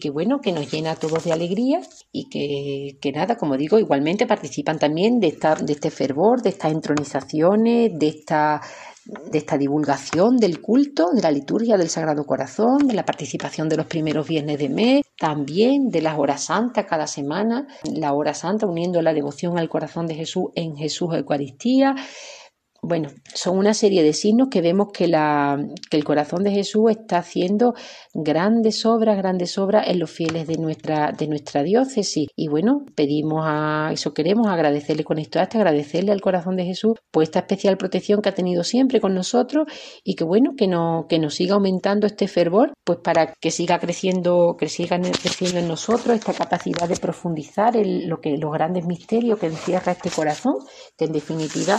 [0.01, 1.80] que bueno, que nos llena a todos de alegría
[2.12, 6.51] y que, que, nada, como digo, igualmente participan también de, esta, de este fervor, de
[6.51, 8.61] estas entronizaciones, de esta
[9.05, 13.76] de esta divulgación del culto, de la liturgia del Sagrado Corazón, de la participación de
[13.76, 18.66] los primeros viernes de mes, también de las horas santas cada semana, la hora santa
[18.66, 21.97] uniendo la devoción al corazón de Jesús en Jesús Eucaristía,
[22.85, 25.57] bueno, son una serie de signos que vemos que, la,
[25.89, 27.74] que, el corazón de Jesús está haciendo
[28.12, 32.26] grandes obras, grandes obras en los fieles de nuestra, de nuestra diócesis.
[32.35, 36.95] Y bueno, pedimos a eso, queremos agradecerle con esto, hasta agradecerle al corazón de Jesús
[37.12, 39.68] por esta especial protección que ha tenido siempre con nosotros
[40.03, 43.78] y que bueno, que, no, que nos siga aumentando este fervor, pues para que siga
[43.78, 48.87] creciendo, que siga creciendo en nosotros esta capacidad de profundizar en lo que, los grandes
[48.87, 50.55] misterios que encierra este corazón,
[50.99, 51.76] que en definitiva,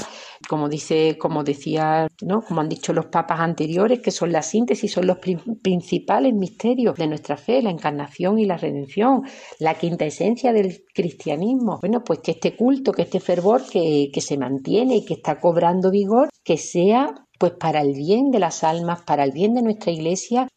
[0.48, 2.42] como dice como decía, ¿no?
[2.42, 5.18] como han dicho los papas anteriores, que son la síntesis, son los
[5.62, 9.24] principales misterios de nuestra fe, la encarnación y la redención,
[9.60, 11.80] la quinta esencia del cristianismo.
[11.82, 15.40] Bueno, pues que este culto, que este fervor que, que se mantiene y que está
[15.40, 19.62] cobrando vigor, que sea pues para el bien de las almas, para el bien de
[19.62, 20.48] nuestra iglesia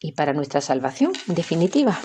[0.00, 2.00] y para nuestra salvación, en definitiva.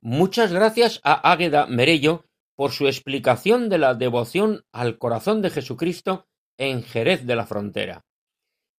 [0.00, 2.24] Muchas gracias a Águeda Merello
[2.54, 6.26] por su explicación de la devoción al corazón de Jesucristo
[6.58, 8.04] en Jerez de la Frontera.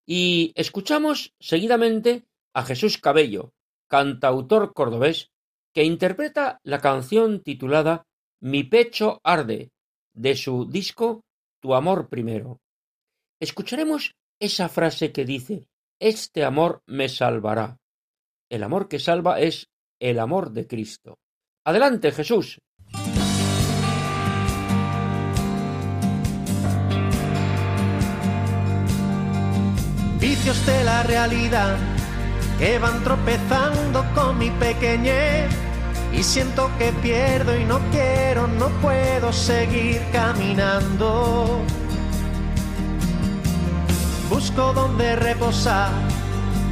[0.05, 3.53] Y escuchamos seguidamente a Jesús Cabello,
[3.87, 5.31] cantautor cordobés,
[5.73, 8.05] que interpreta la canción titulada
[8.41, 9.71] Mi pecho arde,
[10.13, 11.23] de su disco
[11.61, 12.59] Tu amor primero.
[13.39, 15.67] Escucharemos esa frase que dice
[15.99, 17.77] Este amor me salvará.
[18.49, 19.67] El amor que salva es
[19.99, 21.17] el amor de Cristo.
[21.65, 22.59] Adelante, Jesús.
[30.61, 31.75] De la realidad
[32.59, 35.51] que van tropezando con mi pequeñez
[36.13, 41.59] y siento que pierdo y no quiero, no puedo seguir caminando.
[44.29, 45.89] Busco donde reposar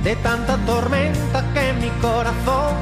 [0.03, 2.75] de tanta tormenta que mi corazón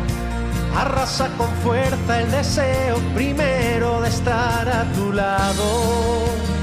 [0.75, 6.58] arrasa con fuerza el deseo primero de estar a tu lado.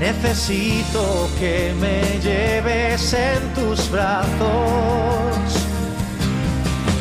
[0.00, 4.28] Necesito que me lleves en tus brazos.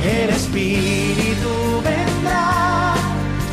[0.03, 2.95] El espíritu vendrá,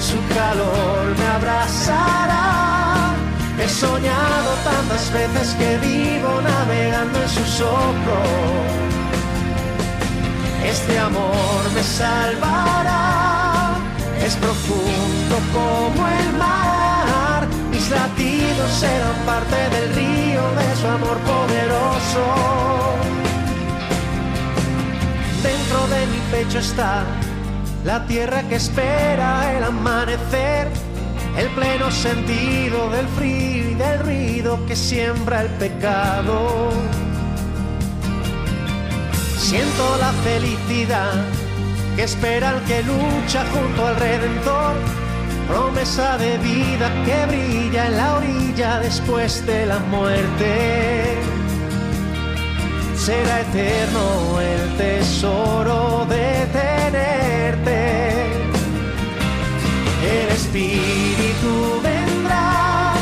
[0.01, 3.15] su calor me abrazará.
[3.63, 8.21] He soñado tantas veces que vivo navegando en su soplo.
[10.65, 13.75] Este amor me salvará,
[14.25, 16.84] es profundo como el mar
[17.85, 22.25] mis latidos serán parte del río de su amor poderoso.
[25.43, 27.05] Dentro de mi pecho está
[27.85, 30.69] la tierra que espera el amanecer,
[31.37, 36.71] el pleno sentido del frío y del ruido que siembra el pecado.
[39.39, 41.13] Siento la felicidad
[41.97, 45.04] que espera el que lucha junto al Redentor
[45.49, 51.19] promesa de vida que brilla en la orilla después de la muerte.
[52.97, 58.27] Será eterno el tesoro de tenerte.
[60.17, 62.95] El Espíritu vendrá,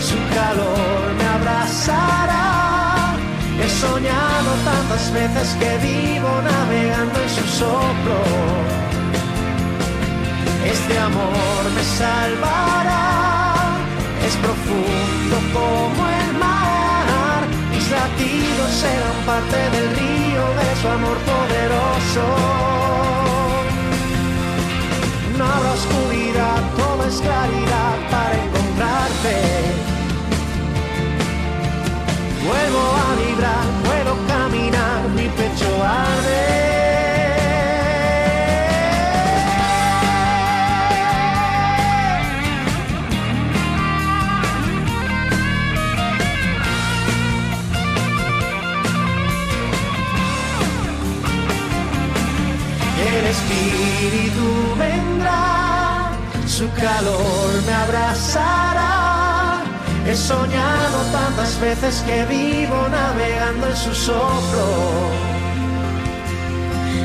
[0.00, 3.14] su calor me abrazará.
[3.62, 8.91] He soñado tantas veces que vivo navegando en su soplo
[10.66, 13.54] este amor me salvará,
[14.26, 22.24] es profundo como el mar, mis latidos serán parte del río de su amor poderoso.
[25.38, 29.36] No habrá oscuridad, todo es claridad para encontrarte.
[32.46, 36.81] Vuelvo a vibrar, puedo caminar, mi pecho arde.
[54.02, 56.10] Espíritu vendrá,
[56.46, 59.62] su calor me abrazará.
[60.06, 64.66] He soñado tantas veces que vivo navegando en su soplo.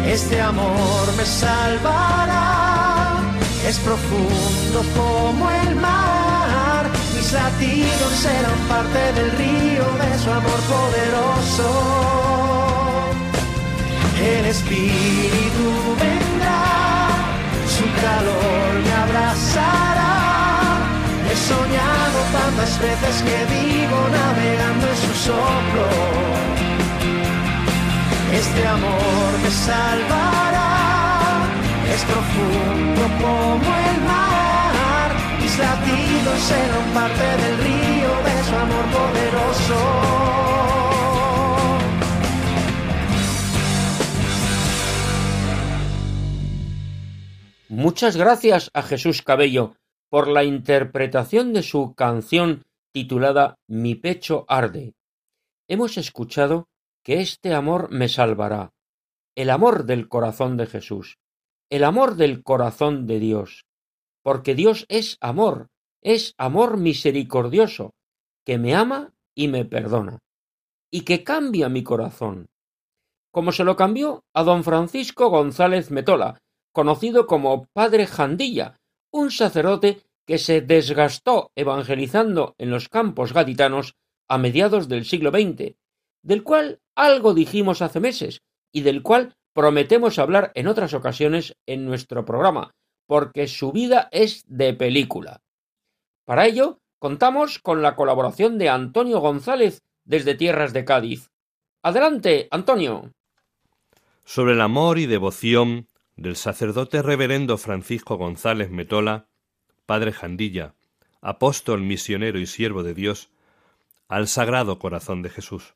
[0.07, 3.17] Este amor me salvará,
[3.67, 6.89] es profundo como el mar.
[7.15, 12.07] Mis latidos serán parte del río de su amor poderoso
[14.19, 15.67] el Espíritu
[15.97, 16.26] su
[18.85, 20.13] me abrazará.
[21.29, 25.87] He soñado tantas veces que vivo navegando en su soplo.
[28.33, 30.71] Este amor me salvará,
[31.93, 35.09] es profundo como el mar,
[35.41, 40.86] mis latidos serán parte del río de su amor poderoso.
[47.77, 49.75] Muchas gracias a Jesús Cabello
[50.09, 54.95] por la interpretación de su canción titulada Mi pecho arde.
[55.67, 56.69] Hemos escuchado
[57.03, 58.73] que este amor me salvará,
[59.35, 61.19] el amor del corazón de Jesús,
[61.69, 63.67] el amor del corazón de Dios,
[64.23, 65.67] porque Dios es amor,
[66.01, 67.93] es amor misericordioso,
[68.43, 70.17] que me ama y me perdona,
[70.89, 72.47] y que cambia mi corazón,
[73.29, 76.39] como se lo cambió a don Francisco González Metola,
[76.77, 78.79] conocido como Padre Jandilla,
[79.11, 83.95] un sacerdote que se desgastó evangelizando en los campos gaditanos
[84.27, 85.73] a mediados del siglo XX,
[86.21, 91.83] del cual algo dijimos hace meses y del cual prometemos hablar en otras ocasiones en
[91.83, 92.75] nuestro programa,
[93.07, 95.41] porque su vida es de película.
[96.25, 101.31] Para ello, contamos con la colaboración de Antonio González desde tierras de Cádiz.
[101.81, 103.13] Adelante, Antonio.
[104.25, 105.87] Sobre el amor y devoción
[106.17, 109.27] del sacerdote reverendo Francisco González Metola,
[109.85, 110.73] padre Jandilla,
[111.21, 113.29] apóstol, misionero y siervo de Dios,
[114.07, 115.75] al Sagrado Corazón de Jesús.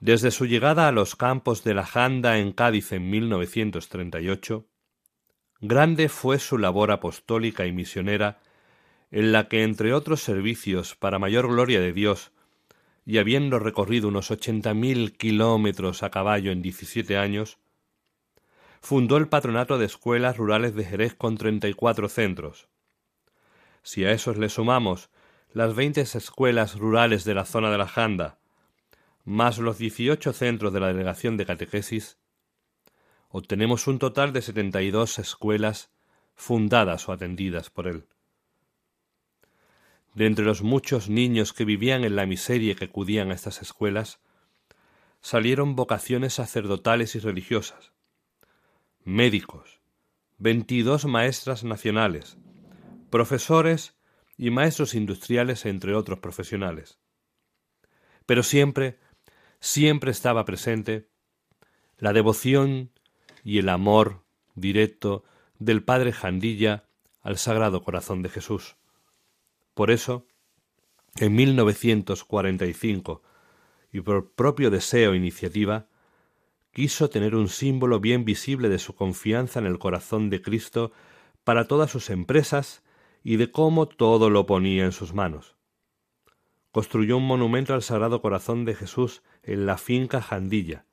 [0.00, 4.66] Desde su llegada a los campos de la Janda en Cádiz en 1938,
[5.60, 8.40] grande fue su labor apostólica y misionera,
[9.10, 12.32] en la que, entre otros servicios para mayor gloria de Dios,
[13.06, 17.58] y habiendo recorrido unos ochenta mil kilómetros a caballo en diecisiete años,
[18.84, 22.68] fundó el Patronato de Escuelas Rurales de Jerez con treinta y cuatro centros.
[23.82, 25.08] Si a esos le sumamos
[25.54, 28.38] las veinte escuelas rurales de la zona de la Janda,
[29.24, 32.18] más los dieciocho centros de la Delegación de Catequesis,
[33.30, 35.90] obtenemos un total de setenta y dos escuelas
[36.34, 38.04] fundadas o atendidas por él.
[40.12, 44.20] De entre los muchos niños que vivían en la miseria que acudían a estas escuelas,
[45.22, 47.93] salieron vocaciones sacerdotales y religiosas,
[49.04, 49.80] médicos,
[50.38, 52.36] veintidós maestras nacionales,
[53.10, 53.96] profesores
[54.36, 56.98] y maestros industriales, entre otros profesionales.
[58.26, 58.98] Pero siempre,
[59.60, 61.08] siempre estaba presente
[61.98, 62.90] la devoción
[63.44, 64.24] y el amor
[64.54, 65.24] directo
[65.58, 66.84] del Padre Jandilla
[67.20, 68.76] al Sagrado Corazón de Jesús.
[69.74, 70.26] Por eso,
[71.16, 73.22] en 1945,
[73.92, 75.86] y por propio deseo e iniciativa,
[76.74, 80.92] quiso tener un símbolo bien visible de su confianza en el corazón de Cristo
[81.44, 82.82] para todas sus empresas
[83.22, 85.56] y de cómo todo lo ponía en sus manos.
[86.72, 90.84] Construyó un monumento al Sagrado Corazón de Jesús en la finca Jandilla,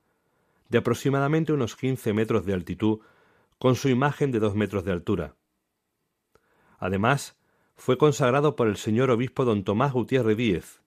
[0.70, 3.00] de aproximadamente unos quince metros de altitud,
[3.58, 5.36] con su imagen de dos metros de altura.
[6.78, 7.40] Además,
[7.76, 10.82] fue consagrado por el señor obispo don Tomás Gutiérrez Díez,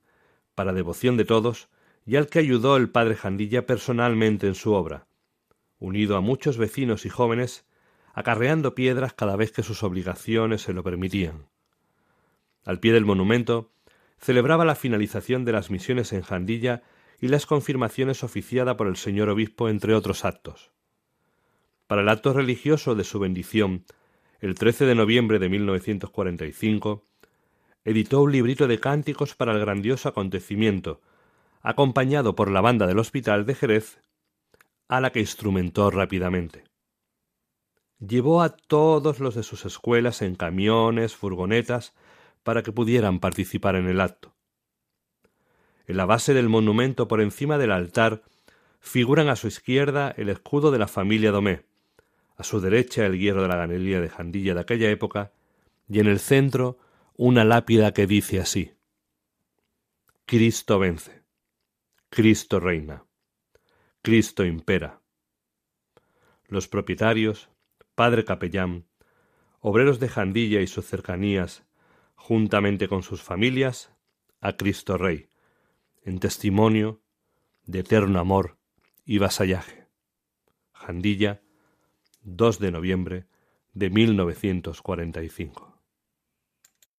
[0.54, 1.68] para devoción de todos,
[2.06, 5.06] y al que ayudó el padre Jandilla personalmente en su obra,
[5.78, 7.66] unido a muchos vecinos y jóvenes,
[8.12, 11.48] acarreando piedras cada vez que sus obligaciones se lo permitían.
[12.64, 13.72] Al pie del monumento
[14.18, 16.82] celebraba la finalización de las misiones en Jandilla
[17.20, 20.72] y las confirmaciones oficiada por el señor obispo, entre otros actos.
[21.86, 23.84] Para el acto religioso de su bendición,
[24.40, 27.06] el 13 de noviembre de 1945,
[27.84, 31.02] editó un librito de cánticos para el grandioso acontecimiento,
[31.64, 33.98] acompañado por la banda del Hospital de Jerez,
[34.86, 36.64] a la que instrumentó rápidamente.
[37.98, 41.94] Llevó a todos los de sus escuelas en camiones, furgonetas,
[42.42, 44.34] para que pudieran participar en el acto.
[45.86, 48.22] En la base del monumento por encima del altar
[48.78, 51.64] figuran a su izquierda el escudo de la familia Domé,
[52.36, 55.32] a su derecha el hierro de la galería de Jandilla de aquella época,
[55.88, 56.76] y en el centro
[57.16, 58.72] una lápida que dice así
[60.26, 61.23] Cristo vence.
[62.14, 63.04] Cristo reina.
[64.00, 65.02] Cristo impera.
[66.46, 67.50] Los propietarios,
[67.96, 68.86] padre capellán,
[69.58, 71.64] obreros de Jandilla y sus cercanías,
[72.14, 73.92] juntamente con sus familias,
[74.40, 75.28] a Cristo Rey,
[76.02, 77.02] en testimonio
[77.64, 78.60] de eterno amor
[79.04, 79.88] y vasallaje.
[80.70, 81.42] Jandilla,
[82.22, 83.26] 2 de noviembre
[83.72, 85.82] de 1945.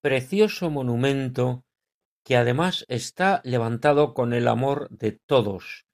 [0.02, 1.64] Precioso monumento
[2.26, 5.86] que además está levantado con el amor de todos,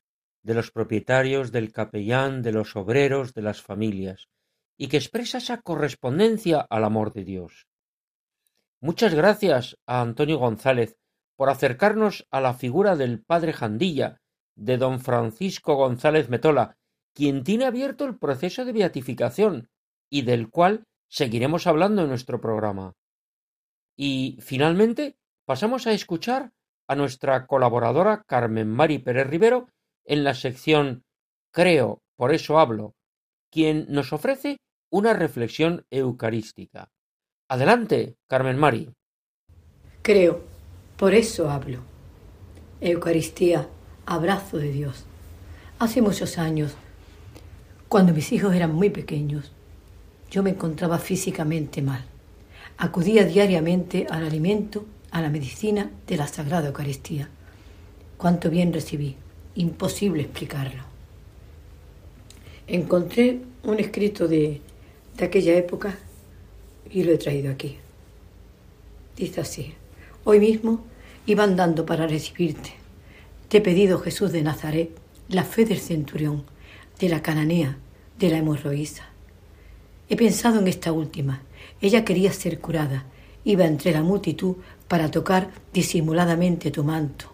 [0.44, 4.30] de los propietarios, del capellán, de los obreros, de las familias,
[4.78, 7.68] y que expresa esa correspondencia al amor de Dios.
[8.80, 10.98] Muchas gracias a Antonio González
[11.36, 14.22] por acercarnos a la figura del padre Jandilla,
[14.56, 16.78] de don Francisco González Metola,
[17.14, 19.70] quien tiene abierto el proceso de beatificación
[20.10, 22.94] y del cual seguiremos hablando en nuestro programa.
[23.98, 25.18] Y finalmente
[25.52, 26.54] pasamos a escuchar
[26.88, 29.68] a nuestra colaboradora Carmen Mari Pérez Rivero
[30.06, 31.04] en la sección
[31.52, 32.96] Creo, por eso hablo,
[33.52, 36.88] quien nos ofrece una reflexión eucarística.
[37.50, 38.94] Adelante, Carmen Mari.
[40.02, 40.42] Creo,
[40.96, 41.80] por eso hablo.
[42.80, 43.68] Eucaristía,
[44.06, 45.04] abrazo de Dios.
[45.80, 46.78] Hace muchos años,
[47.90, 49.52] cuando mis hijos eran muy pequeños,
[50.30, 52.06] yo me encontraba físicamente mal.
[52.78, 57.30] Acudía diariamente al alimento, a la medicina de la Sagrada Eucaristía.
[58.18, 59.16] Cuánto bien recibí,
[59.56, 60.84] imposible explicarlo.
[62.68, 64.62] Encontré un escrito de,
[65.18, 65.98] de aquella época
[66.90, 67.78] y lo he traído aquí.
[69.18, 69.74] Dice así,
[70.24, 70.84] hoy mismo
[71.26, 72.72] iba andando para recibirte.
[73.50, 74.92] Te he pedido, Jesús de Nazaret,
[75.28, 76.44] la fe del centurión,
[77.00, 77.78] de la cananea,
[78.18, 79.10] de la hemorroísa.
[80.10, 81.42] He pensado en esta última.
[81.82, 83.06] Ella quería ser curada.
[83.44, 84.58] Iba entre la multitud
[84.92, 87.28] para tocar disimuladamente tu manto.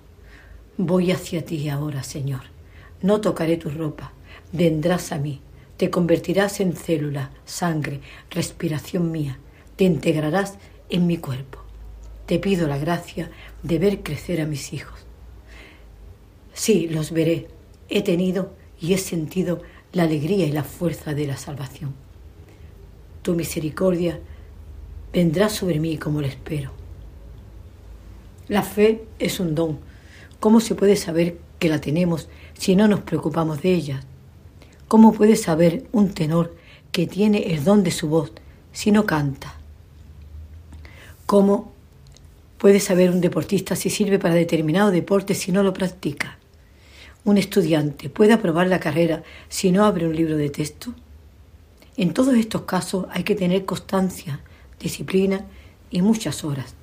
[0.77, 2.41] Voy hacia ti ahora, Señor.
[3.01, 4.13] No tocaré tu ropa.
[4.51, 5.41] Vendrás a mí.
[5.75, 9.39] Te convertirás en célula, sangre, respiración mía.
[9.75, 11.57] Te integrarás en mi cuerpo.
[12.27, 13.31] Te pido la gracia
[13.63, 14.99] de ver crecer a mis hijos.
[16.53, 17.47] Sí, los veré.
[17.89, 21.95] He tenido y he sentido la alegría y la fuerza de la salvación.
[23.23, 24.19] Tu misericordia
[25.11, 26.77] vendrá sobre mí como lo espero.
[28.47, 29.79] La fe es un don.
[30.39, 34.03] ¿Cómo se puede saber que la tenemos si no nos preocupamos de ella?
[34.87, 36.55] ¿Cómo puede saber un tenor
[36.93, 38.31] que tiene el don de su voz
[38.71, 39.53] si no canta?
[41.25, 41.73] ¿Cómo
[42.57, 46.37] puede saber un deportista si sirve para determinado deporte si no lo practica?
[47.25, 50.93] ¿Un estudiante puede aprobar la carrera si no abre un libro de texto?
[51.97, 54.39] En todos estos casos hay que tener constancia,
[54.79, 55.45] disciplina
[55.91, 56.76] y muchas horas.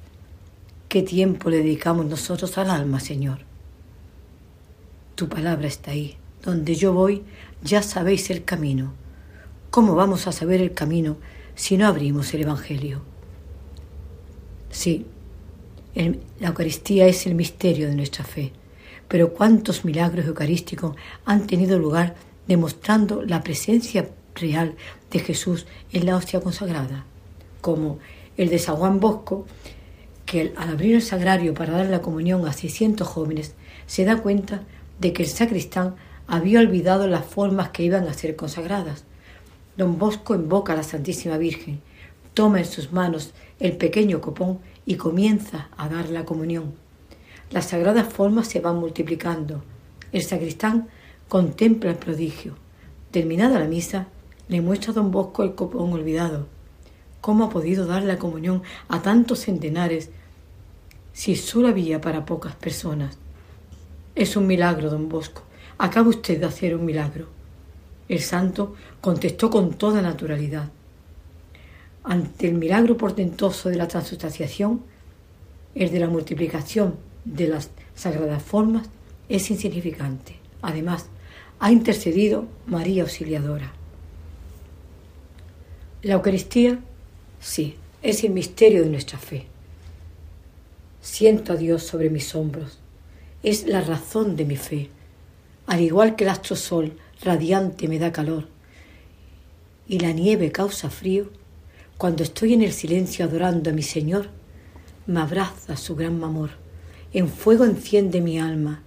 [0.94, 3.40] ¿Qué tiempo le dedicamos nosotros al alma, Señor?
[5.16, 6.16] Tu palabra está ahí.
[6.40, 7.24] Donde yo voy,
[7.64, 8.92] ya sabéis el camino.
[9.72, 11.16] ¿Cómo vamos a saber el camino
[11.56, 13.02] si no abrimos el Evangelio?
[14.70, 15.04] Sí,
[15.96, 18.52] la Eucaristía es el misterio de nuestra fe,
[19.08, 22.14] pero cuántos milagros eucarísticos han tenido lugar
[22.46, 24.76] demostrando la presencia real
[25.10, 27.04] de Jesús en la hostia consagrada,
[27.60, 27.98] como
[28.36, 29.44] el de San Juan Bosco,
[30.26, 33.54] que al abrir el sagrario para dar la comunión a 600 jóvenes,
[33.86, 34.62] se da cuenta
[35.00, 35.96] de que el sacristán
[36.26, 39.04] había olvidado las formas que iban a ser consagradas.
[39.76, 41.80] Don Bosco invoca a la Santísima Virgen,
[42.32, 46.74] toma en sus manos el pequeño copón y comienza a dar la comunión.
[47.50, 49.62] Las sagradas formas se van multiplicando.
[50.12, 50.88] El sacristán
[51.28, 52.54] contempla el prodigio.
[53.10, 54.08] Terminada la misa,
[54.48, 56.46] le muestra a don Bosco el copón olvidado.
[57.24, 60.10] ¿Cómo ha podido dar la comunión a tantos centenares
[61.14, 63.16] si solo había para pocas personas?
[64.14, 65.40] Es un milagro, don Bosco.
[65.78, 67.28] Acaba usted de hacer un milagro.
[68.10, 70.68] El santo contestó con toda naturalidad.
[72.02, 74.82] Ante el milagro portentoso de la transustanciación,
[75.74, 78.90] el de la multiplicación de las sagradas formas
[79.30, 80.36] es insignificante.
[80.60, 81.06] Además,
[81.58, 83.72] ha intercedido María Auxiliadora.
[86.02, 86.80] La Eucaristía,
[87.44, 89.46] sí, es el misterio de nuestra fe.
[91.00, 92.78] Siento a Dios sobre mis hombros.
[93.42, 94.88] Es la razón de mi fe.
[95.66, 98.48] Al igual que el astro sol radiante me da calor
[99.86, 101.30] y la nieve causa frío,
[101.98, 104.30] cuando estoy en el silencio adorando a mi Señor,
[105.06, 106.50] me abraza su gran amor.
[107.12, 108.82] En fuego enciende mi alma,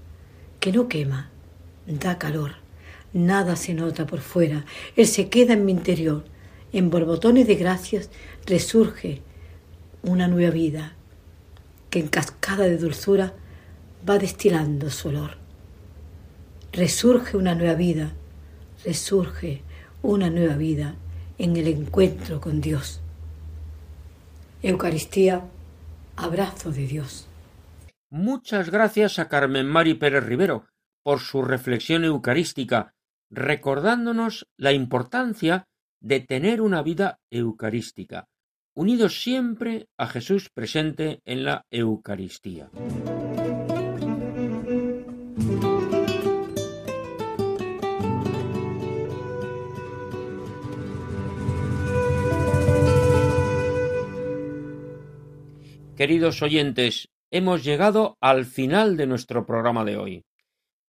[0.59, 1.29] que no quema,
[1.85, 2.55] da calor.
[3.13, 6.25] Nada se nota por fuera, Él se queda en mi interior
[6.73, 8.09] en borbotones de gracias
[8.47, 9.21] resurge
[10.03, 10.93] una nueva vida
[11.89, 13.33] que en cascada de dulzura
[14.09, 15.37] va destilando su olor.
[16.71, 18.13] Resurge una nueva vida,
[18.85, 19.63] resurge
[20.01, 20.95] una nueva vida
[21.37, 23.01] en el encuentro con Dios.
[24.63, 25.43] Eucaristía,
[26.15, 27.27] abrazo de Dios.
[28.09, 30.65] Muchas gracias a Carmen Mari Pérez Rivero
[31.03, 32.93] por su reflexión eucarística,
[33.29, 35.65] recordándonos la importancia
[35.99, 38.27] de tener una vida eucarística,
[38.77, 42.69] unidos siempre a Jesús presente en la Eucaristía.
[55.95, 60.25] Queridos oyentes, hemos llegado al final de nuestro programa de hoy.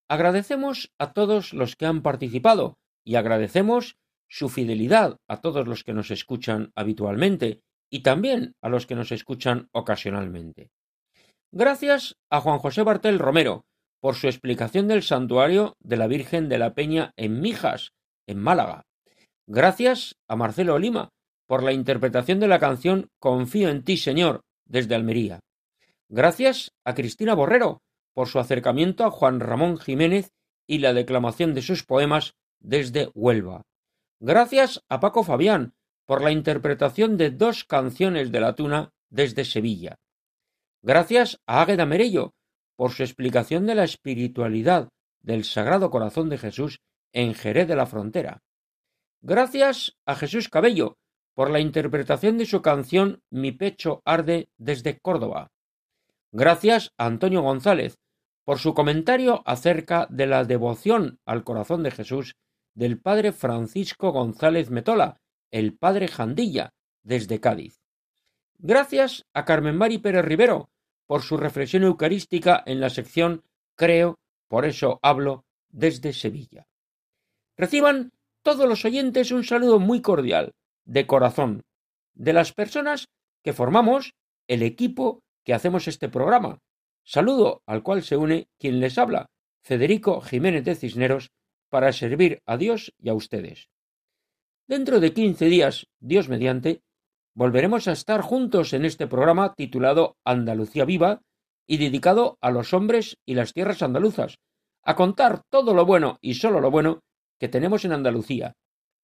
[0.09, 3.97] Agradecemos a todos los que han participado y agradecemos
[4.29, 9.13] su fidelidad a todos los que nos escuchan habitualmente y también a los que nos
[9.13, 10.71] escuchan ocasionalmente.
[11.51, 13.65] Gracias a Juan José Bartel Romero
[14.01, 17.93] por su explicación del santuario de la Virgen de la Peña en Mijas,
[18.27, 18.85] en Málaga.
[19.47, 21.09] Gracias a Marcelo Lima
[21.47, 25.41] por la interpretación de la canción Confío en ti, Señor, desde Almería.
[26.11, 27.81] Gracias a Cristina Borrero
[28.15, 30.31] por su acercamiento a Juan Ramón Jiménez
[30.67, 33.63] y la declamación de sus poemas desde Huelva.
[34.21, 35.73] Gracias a Paco Fabián
[36.09, 39.99] por la interpretación de dos canciones de la tuna desde Sevilla.
[40.81, 42.33] Gracias a Águeda Merello
[42.77, 44.89] por su explicación de la espiritualidad
[45.21, 46.81] del Sagrado Corazón de Jesús
[47.13, 48.41] en Jerez de la Frontera.
[49.21, 50.97] Gracias a Jesús Cabello
[51.35, 55.51] por la interpretación de su canción Mi pecho arde desde Córdoba.
[56.33, 57.99] Gracias a Antonio González
[58.47, 62.35] por su comentario acerca de la devoción al corazón de Jesús
[62.75, 65.21] del padre Francisco González Metola,
[65.51, 67.81] el padre Jandilla, desde Cádiz.
[68.59, 70.71] Gracias a Carmen Mari Pérez Rivero
[71.07, 73.45] por su reflexión eucarística en la sección
[73.77, 74.19] Creo,
[74.49, 76.67] por eso hablo desde Sevilla.
[77.57, 81.63] Reciban todos los oyentes un saludo muy cordial, de corazón,
[82.15, 83.09] de las personas
[83.43, 84.15] que formamos
[84.49, 86.59] el equipo que hacemos este programa.
[87.05, 89.31] Saludo al cual se une quien les habla,
[89.63, 91.31] Federico Jiménez de Cisneros,
[91.69, 93.69] para servir a Dios y a ustedes.
[94.69, 96.83] Dentro de quince días, Dios mediante,
[97.35, 101.23] volveremos a estar juntos en este programa titulado Andalucía Viva
[101.67, 104.37] y dedicado a los hombres y las tierras andaluzas,
[104.85, 107.01] a contar todo lo bueno y solo lo bueno
[107.41, 108.53] que tenemos en Andalucía,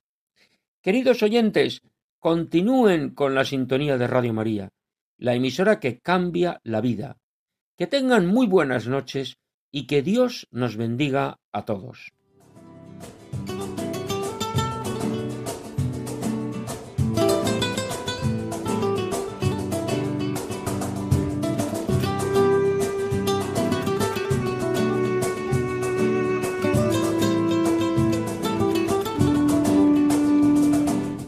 [0.82, 1.84] Queridos oyentes,
[2.18, 4.72] continúen con la sintonía de Radio María,
[5.20, 7.20] la emisora que cambia la vida.
[7.78, 9.38] Que tengan muy buenas noches
[9.70, 12.14] y que Dios nos bendiga a todos.